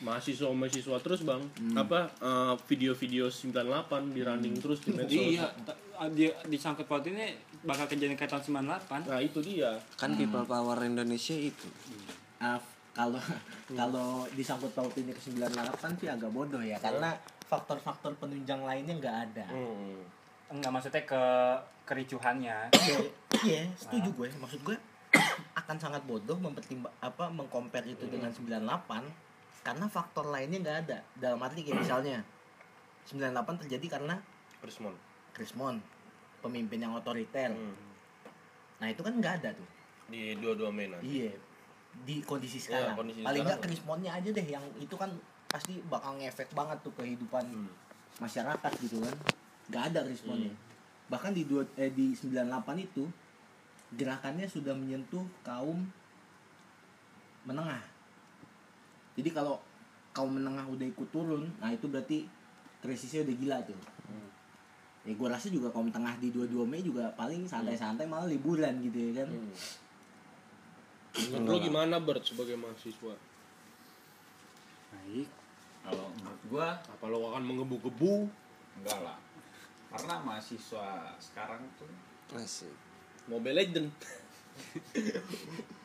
mahasiswa 0.02 0.50
mahasiswa 0.50 0.96
terus 0.98 1.22
bang. 1.22 1.42
Apa 1.72 2.10
eh, 2.12 2.54
video-video 2.66 3.26
98 3.26 4.10
dirunding 4.10 4.54
terus 4.58 4.82
di 4.82 4.90
medsos? 4.90 5.14
Iya, 5.14 5.46
ta- 5.62 5.78
di 6.10 6.26
disangkut 6.46 6.84
pautinnya 6.84 7.30
bakal 7.62 7.86
kejadian 7.86 8.18
kayak 8.18 8.34
tahun 8.34 8.66
98. 8.66 9.06
Nah 9.06 9.20
itu 9.22 9.38
dia. 9.38 9.78
Kan 9.94 10.18
people 10.18 10.42
power 10.42 10.78
Indonesia 10.82 11.32
itu. 11.32 11.70
Ah, 12.42 12.58
kalau 12.92 13.22
kalau 13.70 14.26
disangkut 14.34 14.74
pautinnya 14.74 15.14
ke 15.14 15.22
98 15.22 15.54
sih 15.96 16.10
agak 16.10 16.28
bodoh 16.28 16.60
ya 16.60 16.76
karena 16.76 17.14
faktor-faktor 17.46 18.18
penunjang 18.18 18.60
lainnya 18.60 18.98
nggak 18.98 19.16
ada. 19.30 19.46
Hmm. 19.46 20.02
Enggak 20.50 20.70
maksudnya 20.74 21.02
ke 21.06 21.22
kericuhannya. 21.86 22.56
Iya, 23.42 23.66
setuju 23.74 24.06
gue. 24.14 24.28
Maksud 24.38 24.62
gue 24.62 24.76
akan 25.60 25.74
sangat 25.74 25.98
bodoh 26.06 26.38
mempertimbang 26.38 26.94
apa 27.02 27.26
mengcompare 27.26 27.90
itu 27.90 28.06
dengan 28.06 28.30
98 28.30 29.31
karena 29.62 29.86
faktor 29.86 30.26
lainnya 30.28 30.58
nggak 30.58 30.78
ada. 30.86 30.98
Dalam 31.14 31.38
arti 31.42 31.62
kayak 31.62 31.86
misalnya 31.86 32.18
98 33.06 33.66
terjadi 33.66 33.98
karena 33.98 34.18
Krismon. 34.62 34.94
Krismon 35.34 35.82
pemimpin 36.42 36.82
yang 36.82 36.94
otoriter. 36.98 37.54
Hmm. 37.54 37.74
Nah, 38.82 38.90
itu 38.90 39.00
kan 39.02 39.14
nggak 39.14 39.34
ada 39.42 39.54
tuh. 39.54 39.68
Di 40.10 40.34
dua-dua 40.38 40.74
Mei 40.74 40.90
nanti. 40.90 41.22
Iya. 41.22 41.32
Di 42.02 42.18
kondisi 42.26 42.58
sekarang. 42.58 42.98
kondisi 42.98 43.22
Paling 43.22 43.46
nggak. 43.46 43.62
Krismonnya 43.62 44.10
aja 44.18 44.28
deh 44.34 44.46
yang 44.46 44.66
itu 44.82 44.94
kan 44.98 45.14
pasti 45.46 45.78
bakal 45.86 46.18
ngefek 46.18 46.50
banget 46.52 46.82
tuh 46.82 46.92
kehidupan 46.98 47.46
Hmm. 47.46 47.70
masyarakat 48.18 48.72
gitu 48.82 48.98
kan. 48.98 49.16
Nggak 49.70 49.82
ada 49.94 50.00
Krismonnya. 50.10 50.52
Bahkan 51.06 51.30
di 51.30 51.46
dua, 51.46 51.62
eh, 51.78 51.94
di 51.94 52.16
98 52.18 52.82
itu 52.82 53.06
gerakannya 53.94 54.48
sudah 54.48 54.74
menyentuh 54.74 55.22
kaum 55.46 55.84
menengah. 57.44 57.91
Jadi 59.18 59.30
kalau 59.32 59.60
kaum 60.12 60.36
menengah 60.36 60.64
udah 60.68 60.86
ikut 60.88 61.08
turun, 61.12 61.48
nah 61.60 61.72
itu 61.72 61.88
berarti 61.88 62.28
krisisnya 62.84 63.24
udah 63.24 63.36
gila 63.36 63.58
tuh. 63.64 63.78
Ya 65.02 65.12
gue 65.18 65.28
rasa 65.28 65.50
juga 65.50 65.66
kaum 65.74 65.90
tengah 65.90 66.14
di 66.22 66.30
22 66.30 66.62
Mei 66.62 66.78
juga 66.78 67.10
paling 67.18 67.42
santai-santai 67.42 68.06
malah 68.06 68.30
liburan 68.30 68.78
gitu 68.86 69.10
ya 69.10 69.24
kan. 69.24 69.28
Hmm. 69.34 69.54
Menurut 71.12 71.60
lu 71.60 71.66
gimana 71.68 71.98
Bert 71.98 72.22
sebagai 72.24 72.56
mahasiswa? 72.56 73.14
Baik. 74.94 75.28
Kalau 75.82 76.06
menurut 76.14 76.42
gua 76.46 76.68
Apa 76.78 77.04
lo 77.10 77.34
akan 77.34 77.42
menggebu-gebu? 77.42 78.30
enggak 78.80 78.98
lah. 79.02 79.18
Karena 79.92 80.22
mahasiswa 80.24 81.12
sekarang 81.20 81.60
tuh 81.76 81.90
Asik. 82.32 82.72
Mobile 83.28 83.60
Legend. 83.60 83.90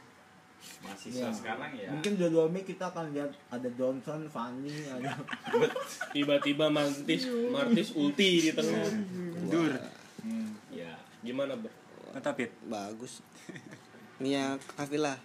mahasiswa 0.78 1.26
Ya. 1.26 1.34
sekarang 1.34 1.72
ya 1.74 1.90
Mungkin 1.90 2.14
22 2.18 2.50
Mei 2.50 2.62
kita 2.62 2.90
akan 2.90 3.14
lihat 3.14 3.32
ada 3.50 3.70
Johnson, 3.74 4.26
Fanny, 4.28 4.86
ada 4.86 5.18
Tiba-tiba 6.14 6.68
Martis, 6.68 7.26
Martis 7.50 7.94
ulti 7.94 8.46
di 8.46 8.52
tengah. 8.54 8.86
Dur. 9.48 9.74
ya 10.70 10.94
Gimana 11.22 11.56
Bert? 11.56 11.74
Tetap 12.14 12.36
ya. 12.38 12.50
Bagus. 12.66 13.22
Mia 14.18 14.58
Kafilah. 14.74 15.18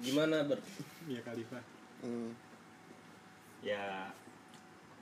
Gimana 0.00 0.42
Bert? 0.44 0.62
Iya 1.06 1.20
Khalifah. 1.22 1.62
Hmm. 2.00 2.32
ya 3.60 4.08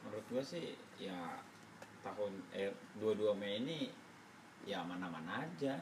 menurut 0.02 0.26
gua 0.26 0.42
sih 0.42 0.74
ya 0.98 1.38
tahun 2.02 2.42
eh 2.50 2.74
22 2.98 3.30
Mei 3.38 3.62
ini 3.62 3.86
ya 4.66 4.82
mana-mana 4.82 5.46
aja 5.46 5.78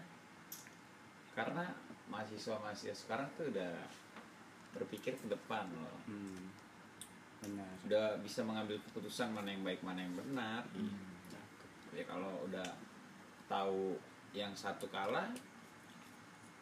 karena 1.32 1.64
mahasiswa-mahasiswa 2.06 2.94
sekarang 2.96 3.28
tuh 3.34 3.48
udah 3.48 3.72
berpikir 4.72 5.14
ke 5.14 5.26
depan 5.26 5.66
loh 5.72 5.98
Hmm. 6.04 6.44
Benar. 7.38 7.68
sudah 7.78 8.06
bisa 8.20 8.40
mengambil 8.42 8.80
keputusan 8.82 9.30
mana 9.30 9.48
yang 9.48 9.62
baik 9.62 9.78
mana 9.80 10.00
yang 10.00 10.14
benar 10.14 10.64
ya 11.92 12.04
kalau 12.04 12.44
udah 12.44 12.68
tahu 13.46 13.94
yang 14.32 14.50
satu 14.52 14.84
kalah 14.86 15.30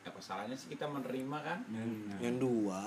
apa 0.03 0.21
salahnya 0.21 0.53
sih 0.55 0.69
kita 0.69 0.85
menerima 0.85 1.39
kan 1.41 1.59
Benar. 1.67 2.19
Yang 2.21 2.37
dua. 2.39 2.83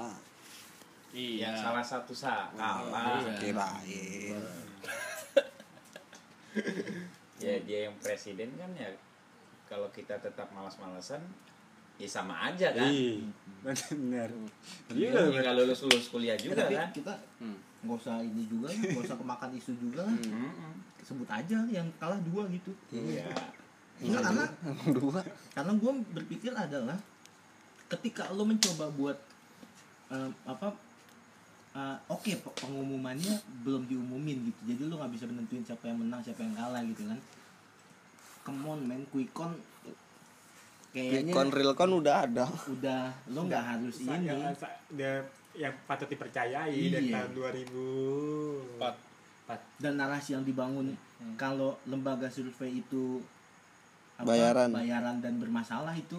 Iya. 1.10 1.50
yang 1.50 1.56
salah 1.58 1.82
satu 1.82 2.12
sa 2.12 2.52
kalah 2.52 3.24
Kirain. 3.36 4.38
ya 7.38 7.56
dia 7.62 7.80
yang 7.88 7.96
presiden 7.98 8.50
kan 8.54 8.70
ya 8.74 8.90
kalau 9.66 9.90
kita 9.90 10.18
tetap 10.18 10.50
malas-malasan 10.52 11.22
ya 11.98 12.08
sama 12.08 12.34
aja 12.46 12.70
kan 12.72 12.86
Iya. 12.86 13.20
Benar. 13.68 14.30
Iya, 14.90 15.12
nggak 15.12 15.54
lulus 15.56 15.80
lulus 15.84 16.08
kuliah 16.08 16.36
juga 16.36 16.56
tapi 16.58 16.74
kan 16.74 16.90
kita 16.92 17.14
nggak 17.80 17.98
usah 17.98 18.20
ini 18.20 18.44
juga 18.46 18.70
nggak 18.70 19.04
usah 19.04 19.18
kemakan 19.18 19.50
isu 19.54 19.72
juga 19.78 20.02
lah. 20.02 20.16
Mm-mm. 20.16 20.74
sebut 21.00 21.26
aja 21.26 21.58
yang 21.68 21.88
kalah 21.96 22.20
dua 22.22 22.44
gitu 22.48 22.72
iya 22.90 23.28
Enggak, 23.98 24.22
karena 24.24 24.46
dua. 24.94 25.22
karena 25.52 25.72
gue 25.74 25.92
berpikir 26.12 26.52
adalah 26.52 27.00
ketika 27.88 28.28
lo 28.30 28.44
mencoba 28.44 28.92
buat 28.92 29.18
eh, 30.10 30.30
apa 30.44 30.68
eh, 31.74 31.98
oke 32.08 32.32
pe- 32.38 32.56
pengumumannya 32.58 33.34
belum 33.64 33.84
diumumin 33.86 34.46
gitu 34.46 34.62
jadi 34.68 34.82
lo 34.86 35.00
nggak 35.00 35.12
bisa 35.12 35.26
menentuin 35.26 35.64
siapa 35.64 35.88
yang 35.88 35.98
menang 35.98 36.20
siapa 36.20 36.40
yang 36.40 36.54
kalah 36.54 36.84
gitu 36.84 37.04
kan 37.04 37.20
come 38.44 38.64
on 38.66 38.80
man 38.82 39.02
quickon 39.08 39.56
kayaknya 40.90 41.32
Kon 41.32 41.50
real 41.50 41.74
kon 41.74 41.92
udah 41.94 42.16
ada. 42.24 42.46
udah 42.68 43.02
lo 43.28 43.40
nggak 43.44 43.64
harus 43.66 43.96
ini 44.02 44.28
sa- 44.54 44.78
dia 44.90 45.22
yang 45.54 45.74
patut 45.84 46.06
dipercayai 46.06 46.70
Iya. 46.70 46.92
dari 46.94 47.08
tahun 47.10 47.32
2000 47.34 48.78
Empat. 48.78 48.96
dan 49.78 49.94
narasi 49.96 50.30
yang 50.34 50.44
dibangun 50.44 50.94
kalau 51.36 51.80
lembaga 51.84 52.28
survei 52.28 52.78
itu 52.78 53.22
Bayaran. 54.18 54.70
bayaran 54.72 55.18
dan 55.18 55.38
bermasalah 55.38 55.94
itu 55.94 56.18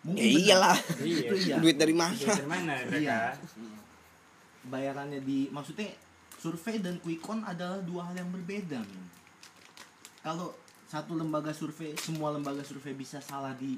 mungkin 0.00 0.22
Ya 0.22 0.30
iyalah. 0.54 0.76
Iya. 1.00 1.18
itu 1.20 1.34
iya 1.44 1.56
Duit 1.58 1.76
dari 1.76 1.92
mana? 1.92 2.14
Dari 2.14 2.46
mana 2.46 2.72
mereka? 2.82 3.34
bayarannya 4.62 5.20
di 5.20 5.48
maksudnya 5.48 5.88
survei 6.34 6.78
dan 6.78 6.98
quickon 6.98 7.42
adalah 7.42 7.80
dua 7.80 8.04
hal 8.04 8.14
yang 8.16 8.28
berbeda 8.28 8.76
men. 8.78 9.04
kalau 10.20 10.52
satu 10.86 11.14
lembaga 11.14 11.50
survei 11.50 11.96
semua 11.96 12.28
lembaga 12.30 12.60
survei 12.60 12.92
bisa 12.92 13.20
salah 13.20 13.54
di 13.54 13.76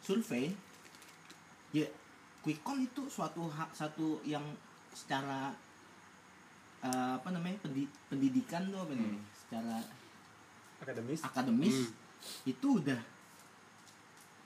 survei 0.00 0.50
ya 1.70 1.86
quickon 2.40 2.80
itu 2.80 3.04
suatu 3.06 3.46
hak 3.46 3.70
satu 3.72 4.18
yang 4.24 4.42
secara 4.90 5.52
eh, 6.80 7.12
apa 7.14 7.28
namanya 7.30 7.60
pendi- 7.60 7.90
pendidikan 8.06 8.66
tuh 8.68 8.80
apa 8.80 8.92
namanya 8.92 9.22
secara 9.36 9.76
Akademis. 10.80 11.20
akademis 11.20 11.76
itu 12.42 12.66
udah 12.74 12.96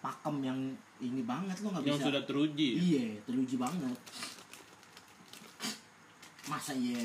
pakem 0.00 0.36
yang 0.42 0.58
ini 0.98 1.22
banget 1.22 1.56
lo 1.60 1.70
nggak 1.70 1.86
Yang 1.86 1.96
bisa. 1.96 2.06
sudah 2.10 2.22
teruji. 2.24 2.68
iya 2.76 3.04
teruji 3.22 3.56
banget. 3.56 3.96
Masa 6.44 6.76
ya 6.76 7.00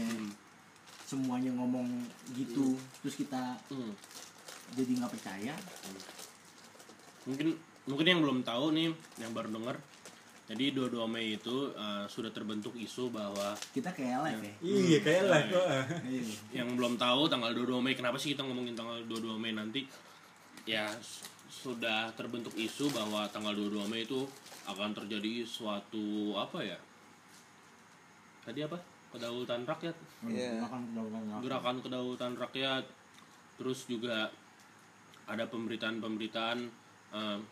semuanya 1.05 1.49
ngomong 1.55 1.87
gitu 2.33 2.75
terus 2.99 3.15
kita 3.15 3.55
Hmm. 3.65 3.93
jadi 4.73 4.91
nggak 4.99 5.13
percaya? 5.13 5.53
Mungkin 7.23 7.55
mungkin 7.89 8.05
yang 8.05 8.21
belum 8.21 8.39
tahu 8.45 8.71
nih, 8.77 8.93
yang 9.17 9.33
baru 9.33 9.49
dengar. 9.49 9.81
Jadi 10.49 10.73
22 10.73 11.05
Mei 11.05 11.37
itu 11.37 11.69
eh, 11.77 12.05
sudah 12.09 12.33
terbentuk 12.33 12.73
isu 12.73 13.13
bahwa 13.13 13.53
kita 13.69 13.93
kayak 13.93 14.25
live 14.25 14.41
ya? 14.41 14.53
Iya, 14.65 14.99
kayak 15.05 15.23
lah 15.29 15.41
kok. 15.45 15.65
Iya. 16.09 16.25
yang 16.57 16.73
belum 16.73 16.97
tahu 16.97 17.29
tanggal 17.29 17.53
22 17.53 17.85
Mei 17.85 17.93
kenapa 17.93 18.17
sih 18.17 18.33
kita 18.33 18.41
ngomongin 18.41 18.73
tanggal 18.73 18.97
22 19.05 19.37
Mei 19.37 19.53
nanti? 19.53 19.85
Ya 20.65 20.89
sudah 21.49 22.09
terbentuk 22.17 22.57
isu 22.57 22.89
bahwa 22.89 23.29
tanggal 23.29 23.53
22 23.53 23.93
Mei 23.93 24.09
itu 24.09 24.25
akan 24.65 24.89
terjadi 24.97 25.45
suatu 25.45 26.33
apa 26.33 26.65
ya? 26.65 26.81
Tadi 28.41 28.65
apa? 28.65 28.81
Kedaulatan 29.13 29.69
rakyat. 29.69 29.95
Iya. 30.25 30.65
Makan 30.65 30.81
kedaulatan 30.89 31.41
gerakan 31.45 31.75
kedaulatan 31.85 32.33
rakyat. 32.41 32.85
Terus 33.61 33.85
juga 33.85 34.33
ada 35.29 35.45
pemberitaan-pemberitaan 35.45 36.57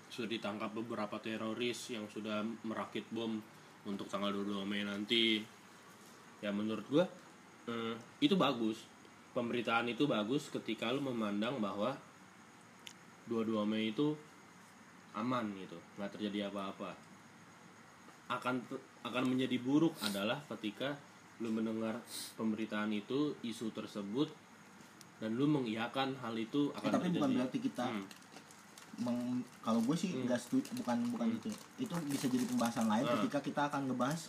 sudah 0.07 0.29
ditangkap 0.29 0.69
beberapa 0.71 1.17
teroris 1.17 1.89
yang 1.89 2.05
sudah 2.07 2.45
merakit 2.61 3.05
bom 3.09 3.41
untuk 3.83 4.05
tanggal 4.05 4.29
22 4.29 4.63
Mei 4.63 4.85
nanti. 4.85 5.41
Ya 6.37 6.53
menurut 6.53 6.85
gue 6.87 7.05
eh, 7.67 7.95
itu 8.21 8.37
bagus. 8.37 8.85
Pemberitaan 9.33 9.89
itu 9.89 10.05
bagus 10.05 10.49
ketika 10.49 10.89
lu 10.89 11.01
memandang 11.01 11.57
bahwa 11.57 11.93
22 13.25 13.65
Mei 13.65 13.89
itu 13.89 14.13
aman 15.13 15.49
gitu 15.57 15.77
nggak 15.97 16.11
terjadi 16.13 16.49
apa-apa. 16.49 16.93
Akan 18.29 18.61
akan 19.01 19.23
menjadi 19.25 19.57
buruk 19.57 19.97
adalah 20.03 20.37
ketika 20.53 20.93
lu 21.39 21.49
mendengar 21.49 22.01
pemberitaan 22.33 22.89
itu 22.91 23.33
isu 23.41 23.69
tersebut 23.71 24.29
dan 25.17 25.33
lu 25.33 25.49
mengiyakan 25.49 26.13
hal 26.21 26.33
itu 26.33 26.69
akan 26.73 26.89
Eh, 26.89 26.93
tapi 26.93 27.05
terjadi. 27.09 27.17
bukan 27.17 27.31
berarti 27.33 27.57
kita 27.61 27.85
Hmm. 27.89 28.05
Meng- 28.97 29.45
kalau 29.59 29.77
gue 29.79 29.93
sih 29.93 30.09
Hmm. 30.11 30.25
nggak 30.25 30.39
setuju 30.39 30.69
bukan 30.75 30.97
bukan 31.09 31.27
itu 31.31 31.49
itu 31.77 31.93
bisa 32.07 32.25
jadi 32.25 32.45
pembahasan 32.45 32.85
lain 32.85 33.03
Ah. 33.03 33.13
ketika 33.15 33.39
kita 33.41 33.61
akan 33.65 33.81
ngebahas 33.85 34.21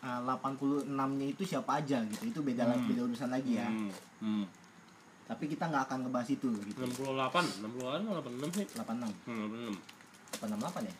uh, 0.00 0.20
86 0.20 0.84
nya 1.14 1.26
itu 1.28 1.42
siapa 1.44 1.78
aja 1.78 2.02
gitu 2.04 2.24
itu 2.26 2.40
beda 2.40 2.66
Hmm. 2.66 2.84
beda 2.84 3.00
urusan 3.04 3.30
lagi 3.30 3.52
ya 3.54 3.66
Hmm. 3.66 3.90
Hmm. 4.18 4.44
tapi 5.24 5.46
kita 5.46 5.64
nggak 5.64 5.86
akan 5.86 5.98
ngebahas 6.02 6.28
itu 6.28 6.48
gitu 6.62 6.78
68 6.82 7.62
68 7.62 8.04
atau 8.04 8.22
86 8.26 8.50
sih 8.52 8.66
86 8.70 9.12
Hmm, 9.24 9.72
86 10.34 10.34
868 10.34 10.82
ya 10.82 10.94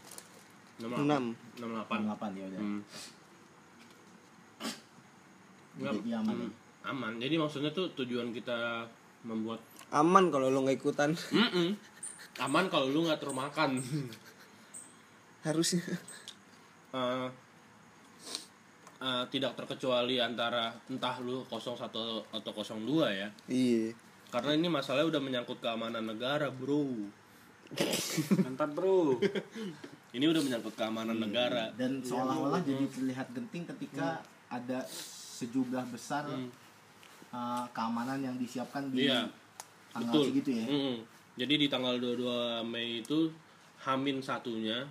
68 0.80 1.04
6 1.04 1.34
68 1.58 2.06
88 2.06 2.32
ya 2.34 2.44
udah 2.48 2.60
Hmm. 2.60 2.80
Jadi 5.74 6.10
aman 6.12 6.36
hmm, 6.38 6.52
aman. 6.86 7.12
Jadi 7.18 7.34
maksudnya 7.34 7.70
tuh 7.70 7.90
tujuan 7.94 8.30
kita 8.30 8.86
membuat 9.22 9.58
aman 9.90 10.28
kalau 10.28 10.46
lo 10.46 10.62
nggak 10.62 10.78
ikutan 10.78 11.10
Mm-mm. 11.28 11.74
Aman 12.37 12.66
kalau 12.66 12.87
lu 12.87 13.05
nggak 13.05 13.20
termakan. 13.20 13.79
harusnya 15.42 15.85
Eh, 16.90 17.29
eh, 18.99 19.25
tidak 19.29 19.53
terkecuali 19.55 20.16
antara 20.16 20.70
entah 20.87 21.18
lu 21.18 21.42
01 21.44 21.90
atau 22.25 22.53
02 22.55 23.11
ya. 23.11 23.29
iya 23.47 23.90
Karena 24.31 24.51
ini 24.53 24.66
masalahnya 24.68 25.11
udah 25.11 25.20
menyangkut 25.20 25.59
keamanan 25.59 26.03
negara, 26.03 26.49
Bro. 26.49 27.11
mantap 28.40 28.70
bro 28.70 29.18
Ini 30.14 30.25
udah 30.25 30.38
menyangkut 30.40 30.75
keamanan 30.75 31.18
negara. 31.18 31.75
dan 31.75 31.99
seolah-olah 31.99 32.62
jadi 32.62 32.87
terlihat 32.88 33.27
genting 33.31 33.66
ketika 33.66 34.23
ada 34.49 34.87
sejumlah 35.35 35.83
besar 35.88 36.23
Hmm. 36.25 36.47
uh, 37.31 37.66
keamanan 37.68 38.23
yang 38.23 38.37
disiapkan 38.37 38.87
di 38.88 39.05
Iya. 39.05 39.27
tanggal 39.90 40.14
Betul. 40.14 40.25
segitu 40.31 40.51
ya 40.55 40.66
Mm-mm. 40.68 40.97
Jadi 41.35 41.55
di 41.59 41.66
tanggal 41.66 41.99
22 41.99 42.62
Mei 42.62 43.03
itu 43.03 43.27
Hamin 43.83 44.23
satunya 44.23 44.87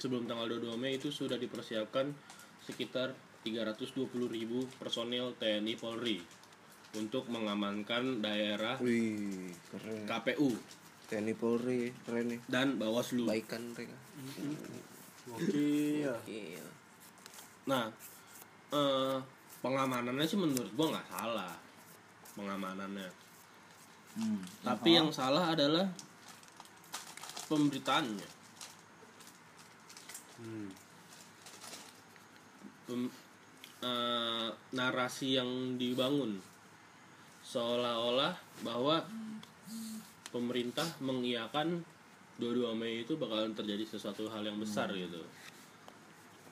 sebelum 0.00 0.24
tanggal 0.24 0.48
22 0.48 0.80
Mei 0.80 0.96
itu 0.96 1.12
sudah 1.12 1.36
dipersiapkan 1.36 2.08
sekitar 2.64 3.12
320.000 3.44 4.80
personil 4.80 5.36
TNI 5.36 5.74
Polri 5.76 6.16
untuk 6.96 7.28
mengamankan 7.28 8.24
daerah 8.24 8.80
wih 8.80 9.52
keren. 9.68 10.08
KPU 10.08 10.50
TNI 11.12 11.34
Polri 11.36 11.92
keren 12.08 12.32
nih. 12.32 12.40
Dan 12.48 12.80
Bawaslu. 12.80 13.28
baikan 13.28 13.76
mereka. 13.76 13.96
Oke 15.36 16.00
iya 16.24 16.64
Nah, 17.64 17.88
eh, 18.72 19.16
pengamanannya 19.64 20.24
sih 20.28 20.36
menurut 20.36 20.68
gua 20.76 20.96
nggak 20.96 21.08
salah. 21.12 21.54
Pengamanannya. 22.36 23.23
Hmm. 24.14 24.40
Tapi 24.62 24.94
yang 24.94 25.10
salah 25.10 25.50
adalah 25.50 25.86
pemberitaannya. 27.50 28.28
hmm. 30.38 30.68
Pem- 32.84 33.16
eh, 33.84 34.48
narasi 34.76 35.36
yang 35.40 35.80
dibangun 35.80 36.36
seolah-olah 37.44 38.32
bahwa 38.64 39.04
pemerintah 40.32 40.84
mengiyakan 41.00 41.84
22 42.40 42.74
Mei 42.74 43.06
itu 43.06 43.14
bakalan 43.14 43.54
terjadi 43.54 43.86
sesuatu 43.86 44.26
hal 44.26 44.42
yang 44.42 44.58
besar 44.58 44.90
gitu. 44.94 45.22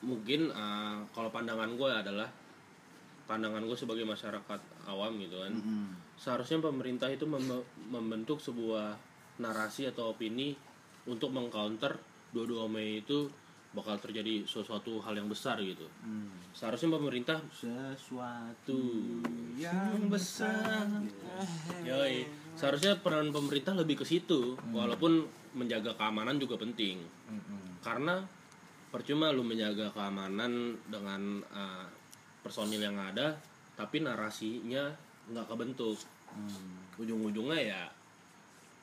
Mungkin 0.02 0.50
eh, 0.50 0.96
kalau 1.14 1.30
pandangan 1.30 1.74
gue 1.78 1.90
adalah 1.90 2.28
pandangan 3.26 3.62
gue 3.64 3.76
sebagai 3.78 4.04
masyarakat 4.04 4.60
awam 4.90 5.14
gitu 5.22 5.36
kan. 5.40 5.52
Mm-mm. 5.54 5.86
Seharusnya 6.22 6.62
pemerintah 6.62 7.10
itu 7.10 7.26
mem- 7.26 7.66
membentuk 7.90 8.38
sebuah 8.38 8.94
narasi 9.42 9.90
atau 9.90 10.14
opini 10.14 10.54
untuk 11.10 11.34
mengcounter 11.34 11.98
22 12.30 12.70
Mei 12.70 13.02
itu 13.02 13.26
bakal 13.72 13.98
terjadi 13.98 14.46
sesuatu 14.46 15.02
hal 15.02 15.18
yang 15.18 15.26
besar 15.26 15.58
gitu. 15.58 15.88
Hmm. 16.04 16.30
Seharusnya 16.54 16.94
pemerintah 16.94 17.42
sesuatu 17.50 18.54
tuh 18.62 19.26
yang 19.58 20.06
besar. 20.06 20.86
Yoi. 21.82 22.28
Seharusnya 22.54 23.00
peran 23.00 23.32
pemerintah 23.32 23.72
lebih 23.72 24.04
ke 24.04 24.06
situ, 24.06 24.54
walaupun 24.70 25.24
menjaga 25.56 25.96
keamanan 25.96 26.36
juga 26.36 26.60
penting. 26.60 27.00
Mm-mm. 27.32 27.80
Karena 27.80 28.20
percuma 28.92 29.32
lu 29.32 29.40
menjaga 29.40 29.88
keamanan 29.96 30.76
dengan 30.84 31.40
uh, 31.48 31.88
personil 32.44 32.84
yang 32.84 33.00
ada, 33.00 33.40
tapi 33.72 34.04
narasinya 34.04 34.92
nggak 35.30 35.46
kebentuk. 35.46 35.98
Hmm. 36.32 36.98
Ujung-ujungnya 36.98 37.60
ya 37.60 37.82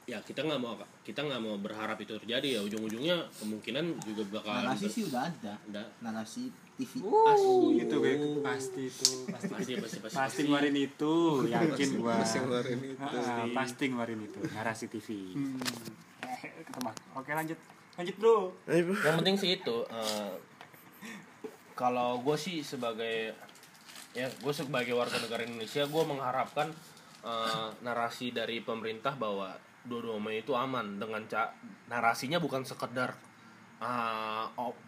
ya 0.10 0.18
kita 0.26 0.42
nggak 0.42 0.58
mau 0.58 0.74
kita 1.06 1.22
nggak 1.22 1.38
mau 1.38 1.56
berharap 1.60 1.98
itu 2.00 2.16
terjadi 2.18 2.58
ya. 2.58 2.62
Ujung-ujungnya 2.64 3.28
kemungkinan 3.42 3.86
juga 4.06 4.24
bakal 4.40 4.54
narasi 4.64 4.88
sih 4.88 5.04
udah 5.10 5.22
ada. 5.28 5.54
Ada 5.70 5.84
narasi 6.00 6.50
TV 6.80 7.04
Uh, 7.04 7.76
itu 7.76 7.92
gue 7.92 8.40
pasti 8.40 8.88
itu. 8.88 9.10
Pasti 9.28 9.52
pasti 9.52 9.72
pasti 9.76 9.98
pasti, 10.00 10.16
pasti 10.16 10.42
ngeluarin 10.48 10.78
itu 10.80 11.14
yakin 11.52 11.90
gua 12.00 12.24
Pasti 12.24 12.38
ngeluarin 12.40 12.80
itu. 12.80 13.04
Ah, 13.04 13.46
pasti 13.52 13.84
ngeluarin 13.92 14.20
itu. 14.24 14.40
Narasi 14.56 14.86
TV 14.88 15.08
eh 16.24 16.40
ketebak. 16.66 16.96
Oke 17.20 17.32
lanjut. 17.36 17.60
Lanjut 18.00 18.16
bro. 18.16 18.38
Yang 18.72 19.16
penting 19.20 19.36
sih 19.36 19.50
itu 19.60 19.78
eh, 19.92 20.32
kalau 21.76 22.20
gue 22.20 22.36
sih 22.36 22.60
sebagai 22.60 23.32
ya 24.14 24.26
gue 24.26 24.54
sebagai 24.54 24.98
warga 24.98 25.22
negara 25.22 25.46
Indonesia 25.46 25.86
gue 25.86 26.04
mengharapkan 26.04 26.74
eh, 27.22 27.68
narasi 27.86 28.34
dari 28.34 28.62
pemerintah 28.62 29.14
bahwa 29.14 29.54
22 29.86 30.20
Mei 30.20 30.42
itu 30.44 30.54
aman 30.58 30.98
dengan 31.00 31.24
ca 31.30 31.54
narasinya 31.88 32.42
bukan 32.42 32.66
sekedar 32.66 33.14
eh, 33.80 34.46
op- 34.58 34.88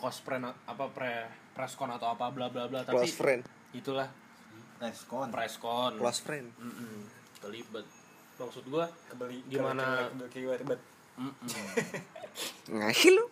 cospre 0.00 0.40
apa 0.40 0.84
pre 0.96 1.28
preskon 1.52 1.92
atau 1.92 2.16
apa 2.16 2.32
bla 2.32 2.48
bla 2.48 2.64
bla 2.72 2.80
tapi 2.80 3.04
friend 3.04 3.44
itulah 3.76 4.08
respon 4.80 5.28
preskon 5.28 6.00
close 6.00 6.24
friend 6.24 6.48
Mm-mm, 6.56 7.04
kelibet 7.44 7.84
maksud 8.40 8.64
gue 8.64 8.84
kebeli 9.12 9.44
Gimana? 9.52 10.08
kebeli 10.08 10.80
ngasih 12.72 13.10
lu 13.12 13.24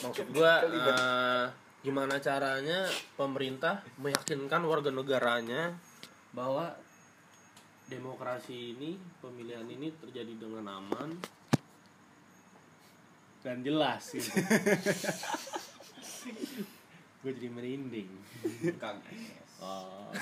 maksud 0.00 0.26
gua 0.32 0.64
eh, 0.64 1.44
gimana 1.80 2.20
caranya 2.20 2.84
pemerintah 3.16 3.80
meyakinkan 3.96 4.60
warga 4.68 4.92
negaranya 4.92 5.72
bahwa 6.36 6.76
demokrasi 7.88 8.76
ini 8.76 9.00
pemilihan 9.24 9.64
ini 9.64 9.88
terjadi 9.98 10.36
dengan 10.36 10.78
aman 10.78 11.16
dan 13.40 13.64
jelas 13.64 14.12
gitu. 14.12 14.28
gue 17.20 17.36
jadi 17.36 17.52
merinding. 17.52 18.08
Oh, 19.60 20.08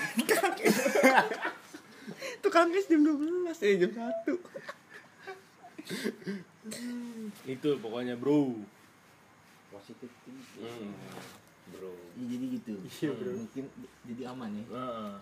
tukang 2.43 2.75
es 2.75 2.91
jam 2.91 2.99
12 3.03 3.47
eh 3.63 3.79
jam 3.79 3.91
1 3.95 4.27
itu 7.47 7.69
pokoknya 7.79 8.19
bro. 8.19 8.51
Positif. 9.71 10.11
Hmm, 10.59 10.91
bro. 11.71 11.93
Ya, 12.17 12.23
jadi 12.25 12.45
gitu. 12.57 12.73
Iya, 12.99 13.11
bro. 13.15 13.31
mungkin 13.37 13.65
jadi 14.05 14.21
aman 14.29 14.49
ya. 14.53 14.63
Heeh. 14.69 15.13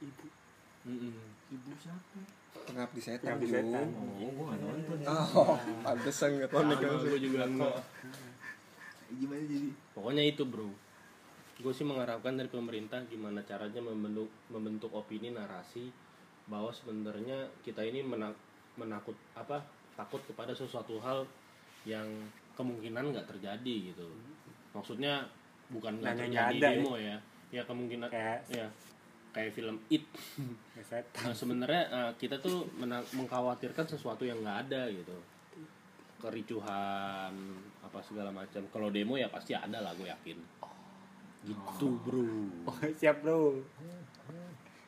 ibu. 0.00 0.26
Mm-mm. 0.80 1.12
ibu 1.52 1.70
siapa? 1.76 2.18
Pengabdi 2.64 3.00
setan 3.04 3.36
Pengabdi 3.36 3.46
setan. 3.52 3.86
oh 3.94 4.30
gua 4.32 4.44
nggak 4.50 4.60
nonton. 4.64 4.98
oh 5.04 5.54
pantesan 5.84 6.30
nggak 6.40 6.50
Sama, 6.50 6.72
langsung 6.72 7.10
gua 7.12 7.20
juga 7.20 7.40
enggak. 7.44 7.76
gimana 9.10 9.42
jadi? 9.44 9.68
Pokoknya 9.92 10.22
itu 10.24 10.42
bro. 10.46 10.70
Gue 11.60 11.76
sih 11.76 11.84
mengharapkan 11.84 12.40
dari 12.40 12.48
pemerintah 12.48 13.04
gimana 13.04 13.44
caranya 13.44 13.84
membentuk 13.84 14.32
membentuk 14.48 14.88
opini 14.96 15.28
narasi 15.28 15.92
bahwa 16.48 16.72
sebenarnya 16.72 17.52
kita 17.60 17.84
ini 17.84 18.00
menak, 18.00 18.32
menakut 18.80 19.12
apa 19.36 19.60
takut 19.92 20.24
kepada 20.24 20.56
sesuatu 20.56 20.96
hal 21.04 21.28
yang 21.84 22.08
kemungkinan 22.56 23.12
nggak 23.12 23.28
terjadi 23.28 23.92
gitu. 23.92 24.08
Maksudnya 24.72 25.28
bukan 25.70 25.92
nggak 25.98 26.14
terjadi 26.18 26.56
ada, 26.58 26.68
demo 26.74 26.94
ya. 26.94 27.16
ya. 27.50 27.62
Kemungkinan 27.64 28.08
Kayak- 28.08 28.42
ya 28.50 28.66
kayak 29.30 29.54
film 29.54 29.78
it. 29.88 30.04
Ya, 30.80 30.98
Nah, 31.22 31.30
sebenarnya 31.30 31.82
eh, 31.86 32.12
kita 32.16 32.40
tuh 32.40 32.66
mena- 32.74 33.04
mengkhawatirkan 33.12 33.86
sesuatu 33.86 34.24
yang 34.24 34.40
nggak 34.40 34.58
ada 34.66 34.90
gitu. 34.90 35.14
Kericuhan 36.18 37.32
apa 37.80 37.98
segala 38.02 38.28
macam. 38.28 38.64
Kalau 38.68 38.88
demo 38.88 39.14
ya 39.14 39.28
pasti 39.28 39.52
ada 39.52 39.78
lah 39.78 39.94
gue 39.94 40.08
yakin. 40.08 40.38
Gitu 41.46 41.86
bro. 42.00 42.26
Oh, 42.66 42.76
siap 42.92 43.22
bro. 43.22 43.56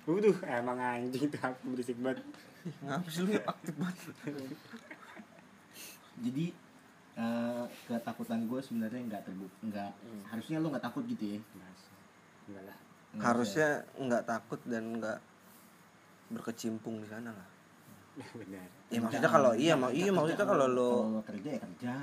Waduh, 0.02 0.34
emang 0.42 0.76
anjing 0.76 1.30
tuh 1.30 1.38
aku 1.38 1.72
berisik 1.72 1.94
banget. 2.02 2.20
Ngapa 2.82 3.06
sih 3.06 3.22
lu 3.22 3.32
aktif 3.38 3.74
banget? 3.78 4.10
jadi 6.18 6.46
eh, 7.16 7.64
ketakutan 7.88 8.48
gue 8.48 8.61
sebenarnya 8.64 9.01
nggak 9.09 9.22
terbuk 9.29 9.53
nggak 9.61 9.90
harusnya 10.33 10.57
lo 10.62 10.72
nggak 10.72 10.85
takut 10.85 11.05
gitu 11.05 11.37
ya? 11.37 11.40
Enggak 12.48 12.62
lah. 12.64 12.79
Nggak 13.12 13.27
Harusnya 13.29 13.68
nggak 14.01 14.25
takut 14.25 14.61
dan 14.64 14.85
nggak 14.96 15.18
berkecimpung 16.33 17.05
di 17.05 17.09
sana 17.09 17.31
lah. 17.33 17.48
Benar. 18.40 18.68
Ya 18.92 18.98
maksudnya 19.01 19.31
kalau 19.33 19.53
iya 19.57 19.75
mau 19.77 19.88
iya 19.88 20.12
maksudnya 20.12 20.44
kalau 20.44 20.66
lo 20.68 20.92
kerja 21.25 21.48
ya 21.57 21.61
kerja. 21.64 21.94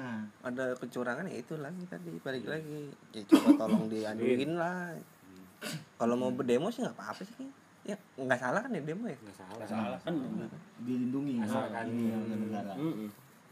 ada 0.41 0.65
kecurangan 0.77 1.25
ya 1.29 1.37
itu 1.37 1.53
lagi 1.57 1.83
tadi 1.89 2.09
balik 2.21 2.45
lagi. 2.45 2.93
Ya 3.13 3.21
coba 3.29 3.49
tolong 3.65 3.85
diaduin 3.91 4.53
lah. 4.57 4.93
Kalau 5.97 6.15
mau 6.17 6.31
berdemo 6.33 6.69
sih 6.73 6.81
nggak 6.85 6.97
apa-apa 6.97 7.21
sih. 7.25 7.49
Ya 7.85 7.97
nggak 8.17 8.39
salah 8.41 8.61
kan 8.61 8.73
ya 8.73 8.81
demo 8.85 9.05
ya? 9.09 9.17
Enggak 9.17 9.37
salah. 9.37 9.65
salah 9.65 9.99
kan 10.01 10.13
dilindungi. 10.85 11.41
Asalkan 11.41 11.85
ini 11.93 12.03
yang 12.13 12.23
negara 12.25 12.73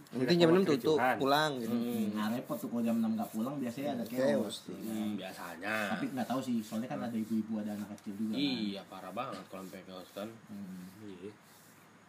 Penting 0.07 0.37
jam 0.37 0.49
enam 0.49 0.63
tutup 0.63 0.95
pulang 1.17 1.51
gitu 1.57 1.75
Nah 2.11 2.29
repot 2.29 2.55
tuh 2.55 2.67
kalau 2.67 2.79
jam 2.79 2.95
6 2.95 3.11
nggak 3.11 3.29
pulang 3.29 3.55
biasanya 3.57 3.89
ada 3.93 4.05
chaos. 4.05 4.55
Hmm, 4.65 5.13
biasanya 5.13 5.75
Tapi 5.91 6.05
nggak 6.09 6.25
tahu 6.25 6.39
sih, 6.39 6.57
soalnya 6.59 6.87
kan 6.87 6.99
ada 7.01 7.11
ibu-ibu 7.13 7.59
ada 7.59 7.71
anak 7.71 7.91
kecil 7.97 8.15
juga. 8.17 8.31
kan. 8.31 8.39
iya 8.39 8.81
parah 8.85 9.11
banget 9.11 9.43
kalau 9.45 9.61
sampai 9.61 9.83
chaos 9.83 10.09
kan 10.11 10.29
Hmm. 10.47 10.87
Iya. 11.03 11.31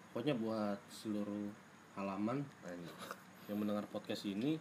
pokoknya 0.08 0.34
buat 0.36 0.78
seluruh 0.88 1.50
halaman 1.92 2.46
yang 3.44 3.56
mendengar 3.56 3.82
podcast 3.88 4.24
ini 4.24 4.54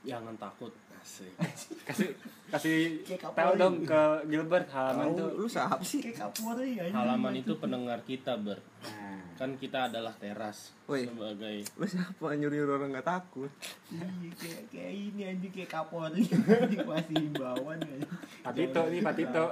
jangan 0.00 0.32
takut 0.36 0.70
asik 0.96 1.32
Kasih 1.88 2.10
kasih 2.48 3.02
Kayak 3.02 3.32
tahu 3.32 3.52
dong 3.56 3.76
ke 3.82 4.00
Gilbert 4.26 4.68
halaman 4.68 5.12
itu. 5.12 5.24
lu 5.34 5.46
siapa 5.46 5.80
sih 5.80 6.00
ya. 6.00 6.86
halaman 6.88 7.34
itu 7.34 7.52
pendengar 7.56 7.98
kita 8.02 8.36
ber 8.36 8.56
Nah, 8.80 9.09
kan 9.40 9.56
kita 9.56 9.88
adalah 9.88 10.12
teras 10.20 10.68
Woi. 10.84 11.08
sebagai 11.08 11.64
lu 11.80 11.86
siapa 11.88 12.36
nyuruh 12.36 12.60
nyuruh 12.60 12.76
orang 12.76 12.92
nggak 12.92 13.08
takut 13.08 13.48
Iya, 13.88 14.04
kayak 14.36 14.62
kayak 14.68 14.92
ini 14.92 15.22
anjing 15.32 15.48
kayak 15.48 15.70
Kapolri 15.72 16.28
anjing 16.28 16.84
masih 16.84 17.16
himbauan 17.24 17.80
kan. 17.80 18.00
Pak 18.44 18.52
Tito 18.52 18.82
nih, 18.92 19.00
Pak 19.00 19.14
Tito. 19.16 19.46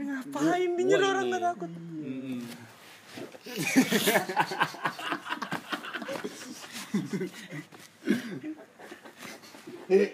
ngapain 0.00 0.70
dia 0.72 0.84
nyuruh 0.88 1.08
orang 1.12 1.26
nggak 1.28 1.44
takut. 1.44 1.70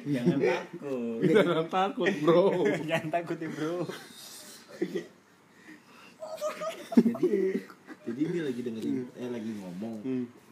Jangan 0.05 0.38
takut. 0.42 1.18
jangan 1.22 1.66
takut 1.70 2.12
bro 2.18 2.44
Jangan 2.83 3.09
takut 3.14 3.38
ya, 3.38 3.48
Bro. 3.55 3.74
jadi 6.94 7.35
jadi 8.04 8.20
dia 8.28 8.42
lagi 8.44 8.60
dengerin 8.60 8.96
eh 9.16 9.30
lagi 9.32 9.50
ngomong. 9.56 9.96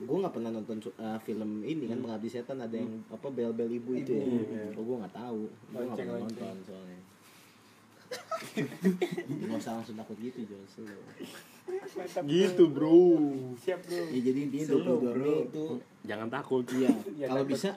Gue 0.00 0.16
nggak 0.24 0.34
pernah 0.34 0.50
nonton 0.52 0.76
uh, 0.96 1.18
film 1.20 1.60
ini 1.60 1.84
kan 1.84 2.00
pengabdi 2.00 2.28
setan 2.32 2.58
ada 2.64 2.72
yang 2.72 3.04
apa 3.12 3.28
bel 3.28 3.52
bel 3.52 3.68
ibu 3.68 3.92
itu 3.92 4.12
ya? 4.16 4.24
oh 4.72 4.82
gue 4.82 4.96
nggak 5.04 5.14
tahu. 5.14 5.40
Gue 5.48 5.82
nggak 5.84 5.98
pernah 6.00 6.20
nonton 6.24 6.56
soalnya. 6.64 7.00
Nggak 9.48 9.64
usah 9.64 9.72
langsung 9.80 9.96
takut 9.96 10.16
gitu 10.20 10.44
Jos 10.44 10.84
lo 10.84 11.00
gitu 12.28 12.64
bro. 12.68 13.16
Siap, 13.56 13.80
Bro. 13.86 14.04
ya 14.12 14.20
jadi 14.20 14.38
intinya 14.50 14.66
22 14.76 15.16
Mei 15.16 15.36
itu 15.48 15.64
jangan 16.04 16.28
takut. 16.28 16.64
Iya 16.72 16.92
Ya, 17.20 17.26
kalau 17.32 17.44
bisa 17.48 17.70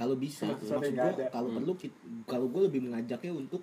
kalau 0.00 0.16
bisa 0.16 0.48
maksud 0.48 0.94
gue 0.96 1.12
kalau 1.28 1.48
perlu 1.52 1.72
kalau 2.24 2.46
gue 2.48 2.62
lebih 2.66 2.80
mengajaknya 2.88 3.32
untuk 3.36 3.62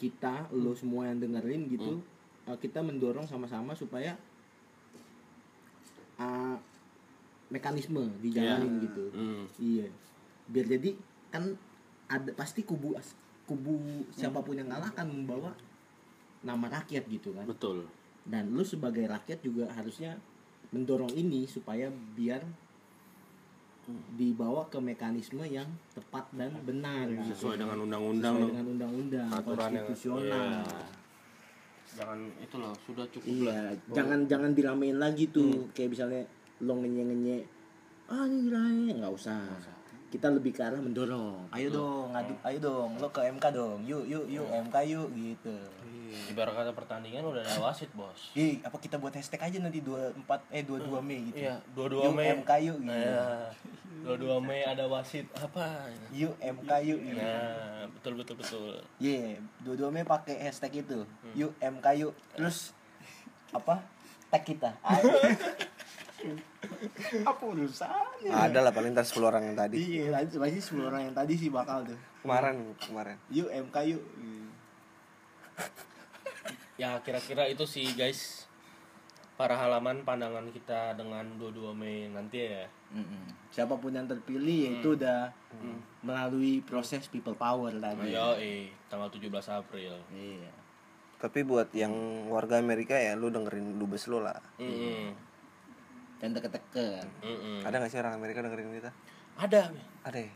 kita 0.00 0.48
lo 0.54 0.72
semua 0.72 1.10
yang 1.12 1.20
dengerin 1.20 1.68
gitu 1.68 2.00
uh, 2.48 2.56
kita 2.56 2.80
mendorong 2.80 3.26
sama-sama 3.28 3.76
supaya 3.76 4.16
uh, 6.16 6.56
mekanisme 7.50 8.06
dijalanin 8.18 8.80
gitu. 8.80 9.04
Hmm. 9.12 9.44
iya. 9.58 9.86
Biar 10.46 10.66
jadi 10.66 10.90
kan 11.28 11.44
ada 12.06 12.30
pasti 12.34 12.62
kubu 12.62 12.94
kubu 13.44 13.74
siapa 14.10 14.38
pun 14.40 14.54
yang 14.54 14.70
kalah 14.70 14.90
akan 14.90 15.06
membawa 15.10 15.50
nama 16.40 16.66
rakyat 16.70 17.04
gitu 17.06 17.34
kan. 17.34 17.44
Betul. 17.44 17.86
Dan 18.22 18.54
lu 18.54 18.62
sebagai 18.62 19.04
rakyat 19.04 19.42
juga 19.42 19.66
harusnya 19.70 20.14
mendorong 20.70 21.10
ini 21.12 21.44
supaya 21.44 21.90
biar 21.90 22.46
dibawa 24.14 24.70
ke 24.70 24.78
mekanisme 24.78 25.42
yang 25.42 25.66
tepat 25.90 26.22
dan 26.30 26.54
benar. 26.62 27.10
Gitu. 27.10 27.34
sesuai 27.34 27.58
dengan 27.58 27.78
undang-undang 27.82 28.34
Sesuai 28.38 28.50
dengan 28.54 28.66
undang-undang 28.70 29.26
Aturan 29.34 29.70
yang- 29.74 29.86
konstitusional. 29.88 30.62
Iya. 30.62 30.82
jangan 31.90 32.18
itu 32.38 32.54
loh 32.54 32.70
sudah 32.86 33.02
cukup 33.10 33.26
iya 33.26 33.50
lah. 33.50 33.74
jangan 33.90 34.18
jangan 34.30 34.54
diramein 34.54 35.02
lagi 35.02 35.26
tuh 35.26 35.66
kayak 35.74 35.90
misalnya 35.90 36.22
lo 36.60 36.72
ngenye 36.76 37.02
ngenye 37.08 37.36
ah 38.08 38.26
ini 38.26 38.48
rame 38.50 38.92
nggak 39.00 39.12
usah 39.14 39.40
kita 40.10 40.26
lebih 40.26 40.50
ke 40.50 40.60
arah 40.66 40.82
mendorong 40.82 41.46
ayo 41.54 41.70
dong 41.70 42.10
ngadu 42.10 42.34
ayo 42.42 42.58
dong 42.58 42.90
lo 42.98 43.08
ke 43.14 43.22
MK 43.30 43.44
dong 43.54 43.78
yuk 43.86 44.02
yuk 44.04 44.26
yuk 44.26 44.46
MK 44.66 44.76
yuk 44.90 45.08
gitu 45.14 45.54
ibarat 46.10 46.50
kata 46.50 46.74
pertandingan 46.74 47.22
udah 47.22 47.38
ada 47.46 47.62
wasit 47.62 47.86
bos 47.94 48.34
Ih, 48.34 48.58
apa 48.66 48.74
kita 48.82 48.98
buat 48.98 49.14
hashtag 49.14 49.46
aja 49.46 49.58
nanti 49.62 49.78
24 49.78 50.26
eh 50.50 50.66
22 50.66 50.98
Mei 51.06 51.30
gitu. 51.30 51.38
iya 51.38 51.54
dua-dua 51.70 52.10
Yuk 52.10 52.14
Mei 52.18 52.34
MK 52.34 52.50
yuk 52.66 52.78
gitu. 52.82 52.90
Iya. 52.90 53.30
dua-dua 54.02 54.36
Mei 54.42 54.66
ada 54.66 54.90
wasit 54.90 55.30
apa 55.38 55.86
Yuk 56.10 56.34
MK 56.42 56.70
yuk 56.82 56.98
gitu. 56.98 57.14
nah 57.22 57.86
betul 57.94 58.12
betul 58.18 58.34
betul 58.42 58.74
Iya, 58.98 59.38
22 59.62 59.94
Mei 59.94 60.02
pakai 60.02 60.36
hashtag 60.42 60.82
itu. 60.82 61.06
Hmm. 61.06 61.34
Yuk 61.38 61.52
MK 61.62 61.86
yuk. 62.02 62.12
Terus 62.34 62.74
apa? 63.54 63.78
Tag 64.34 64.42
kita. 64.42 64.74
apa 67.26 67.42
urusannya? 67.42 68.30
ada 68.30 68.58
lah 68.60 68.70
paling 68.70 68.90
ntar 68.90 69.02
10 69.02 69.20
orang 69.22 69.42
yang 69.42 69.56
tadi 69.56 69.76
Iya, 69.76 70.12
nanti 70.12 70.36
pasti 70.36 70.60
10 70.70 70.84
orang 70.84 71.02
yang 71.02 71.14
tadi 71.14 71.32
sih 71.34 71.48
bakal 71.48 71.84
tuh. 71.84 71.98
kemarin 72.20 72.56
kemarin 72.78 73.16
Yuk 73.28 73.48
MK 73.48 73.76
yuk. 73.88 74.02
ya 76.76 76.96
kira-kira 76.98 77.44
itu 77.46 77.64
sih 77.64 77.92
guys 77.92 78.48
para 79.36 79.52
halaman 79.54 80.00
pandangan 80.02 80.48
kita 80.48 80.92
dengan 80.94 81.24
22 81.34 81.72
Mei 81.74 82.08
nanti 82.08 82.44
ya 82.46 82.64
Mm-mm. 82.90 83.38
Siapa 83.50 83.76
pun 83.76 83.90
yang 83.90 84.04
terpilih 84.04 84.58
ya 84.60 84.70
itu 84.76 84.88
udah 84.94 85.20
melalui 86.00 86.58
proses 86.60 87.06
people 87.06 87.34
power 87.34 87.70
tadi. 87.72 88.10
ayo 88.10 88.34
eh 88.36 88.68
tanggal 88.86 89.08
17 89.08 89.30
April 89.50 89.94
Iya. 90.10 90.52
tapi 91.16 91.40
buat 91.42 91.68
yang 91.70 91.92
warga 92.26 92.56
Amerika 92.56 92.94
ya 92.94 93.12
lu 93.12 93.28
dengerin 93.28 93.76
dubes 93.76 94.04
lu 94.06 94.18
lah 94.18 94.40
Mm-mm. 94.56 95.12
Dan 96.20 96.30
teke-teke. 96.30 97.00
Mm-mm. 97.20 97.64
ada 97.64 97.76
nggak 97.76 97.88
sih 97.88 97.98
orang 97.98 98.14
Amerika 98.14 98.40
dengerin 98.40 98.76
kita 98.76 98.92
ada 99.36 99.72
ada 100.04 100.18
ya. 100.18 100.32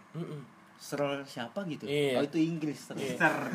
Searle 0.75 1.23
siapa 1.25 1.63
gitu? 1.65 1.85
Iya. 1.85 2.19
Oh 2.19 2.25
itu 2.25 2.39
Inggris. 2.39 2.81
Iya. 2.91 3.15
Searle. 3.15 3.53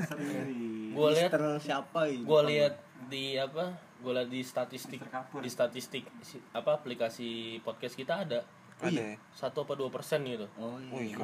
Gua 0.92 1.10
lihat- 1.10 1.30
Mister 1.30 1.44
siapa 1.60 2.02
itu? 2.06 2.24
gue 2.24 2.42
lihat 2.48 2.74
di 3.06 3.34
apa 3.36 3.66
gue 4.00 4.12
lihat 4.12 4.28
di 4.28 4.42
statistik 4.42 5.00
di 5.36 5.50
statistik 5.50 6.04
si- 6.20 6.42
apa 6.52 6.76
aplikasi 6.76 7.30
podcast 7.60 7.94
kita 7.94 8.24
ada 8.24 8.40
ada 8.78 8.88
iya. 8.90 9.12
ya 9.12 9.18
satu 9.30 9.64
apa 9.64 9.74
dua 9.74 9.90
persen 9.90 10.24
gitu 10.24 10.48
Oh 10.56 10.80
iya. 10.94 11.20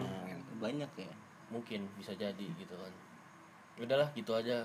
Banyak 0.58 0.92
ya. 0.94 1.12
mungkin 1.48 1.88
bisa 1.96 2.12
jadi 2.12 2.46
gitu 2.52 2.74
kan 2.74 2.92
udahlah 3.78 4.10
gitu 4.12 4.32
aja 4.32 4.64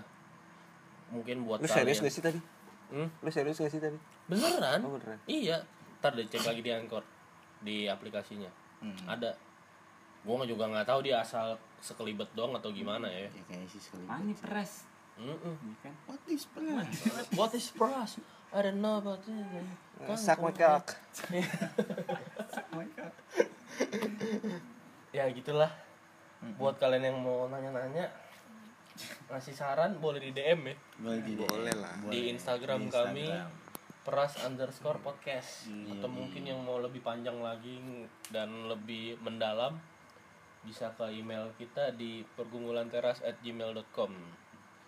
mungkin 1.08 1.42
buat 1.44 1.58
lu 1.58 1.66
serius 1.66 1.98
gak 1.98 2.10
sih 2.10 2.20
tadi 2.20 2.40
Hmm? 2.88 3.06
lu 3.16 3.28
serius 3.28 3.56
gak 3.56 3.70
sih 3.70 3.78
tadi 3.78 3.94
beneran 4.26 4.82
oh 4.82 4.90
beneran 4.92 5.18
iya 5.24 5.62
ntar 6.00 6.12
deh 6.12 6.24
cek 6.24 6.42
lagi 6.42 6.60
di 6.60 6.70
anchor 6.70 7.04
di 7.60 7.84
aplikasinya 7.84 8.48
Hmm. 8.80 8.96
ada 9.04 9.36
gua 10.20 10.40
juga 10.42 10.64
nggak 10.66 10.86
tahu 10.86 11.00
dia 11.02 11.20
asal 11.20 11.52
sekelibet 11.78 12.32
doang 12.32 12.52
atau 12.54 12.68
gimana 12.70 13.04
ya 13.06 13.28
Ya 13.28 13.42
kayaknya 13.44 13.68
sih 13.68 13.76
sekali. 13.78 14.04
Ani 14.06 14.32
pres. 14.32 14.88
Mm-mm. 15.16 15.52
Ini 15.60 15.76
kan. 15.78 15.92
What 16.06 16.24
is 16.26 16.48
plus? 16.48 16.88
what 17.36 17.52
is 17.52 17.68
price 17.70 18.16
I 18.50 18.62
don't 18.62 18.80
know 18.80 18.96
about 18.96 19.20
it 19.20 19.36
Kan, 20.00 20.16
Suck 20.16 20.40
my 20.40 20.48
cock. 20.50 20.96
ya 25.10 25.28
gitulah 25.28 25.68
buat 26.56 26.80
kalian 26.80 27.04
yang 27.04 27.18
mau 27.20 27.44
nanya-nanya 27.46 28.08
ngasih 29.28 29.52
saran 29.52 29.98
boleh 29.98 30.20
di 30.20 30.32
DM 30.32 30.60
ya 30.64 30.76
Boleh 30.98 31.20
di 31.20 31.32
Boleh 31.36 31.74
lah. 31.74 31.94
di 32.08 32.32
Instagram 32.32 32.80
Di 32.80 32.90
kami 32.90 33.24
Instagram. 33.28 33.48
Peras 34.00 34.34
underscore 34.40 34.98
podcast 34.98 35.66
Iya, 35.66 35.94
atau 35.94 36.06
iya. 36.06 36.16
mungkin 36.16 36.42
yang 36.42 36.60
mau 36.60 36.78
lebih 36.78 37.00
panjang 37.00 37.36
lagi 37.38 37.76
dan 38.28 38.48
lebih 38.66 39.18
mendalam 39.18 39.76
bisa 40.60 40.92
ke 40.92 41.08
email 41.10 41.48
kita 41.54 41.92
di 41.92 42.20
pergumulanteras 42.30 43.20
at 43.20 43.36
gmail.com 43.38 44.12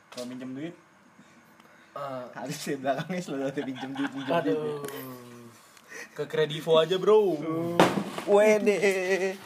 Kalau 0.08 0.26
minjem 0.26 0.52
duit, 0.52 0.74
Ah, 1.92 2.24
Harus 2.34 2.56
di 2.62 2.74
belakangnya 2.74 3.20
selalu 3.20 3.44
ada 3.46 3.60
pinjam 3.62 3.90
duit 3.92 4.10
pinjam 4.10 4.36
duit. 4.38 4.48
aduh 4.48 4.80
ke 6.10 6.24
kredivo 6.24 6.76
aja 6.76 6.96
bro 6.96 7.20
Wede. 8.24 8.80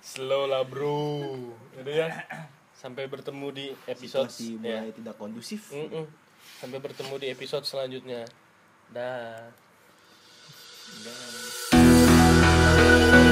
slow 0.00 0.46
lah 0.46 0.62
bro 0.62 1.34
Udah 1.74 1.94
ya 1.96 2.08
sampai 2.72 3.06
bertemu 3.06 3.46
di 3.50 3.66
episode 3.84 4.30
situasi 4.30 4.54
ya. 4.56 4.78
mulai 4.78 4.90
tidak 4.92 5.14
kondusif 5.14 5.70
Mm-mm. 5.70 6.06
Sampai 6.58 6.82
bertemu 6.82 7.14
di 7.22 7.26
episode 7.30 7.64
selanjutnya. 7.64 8.26
Dah. 8.90 9.46
Dan- 11.04 13.27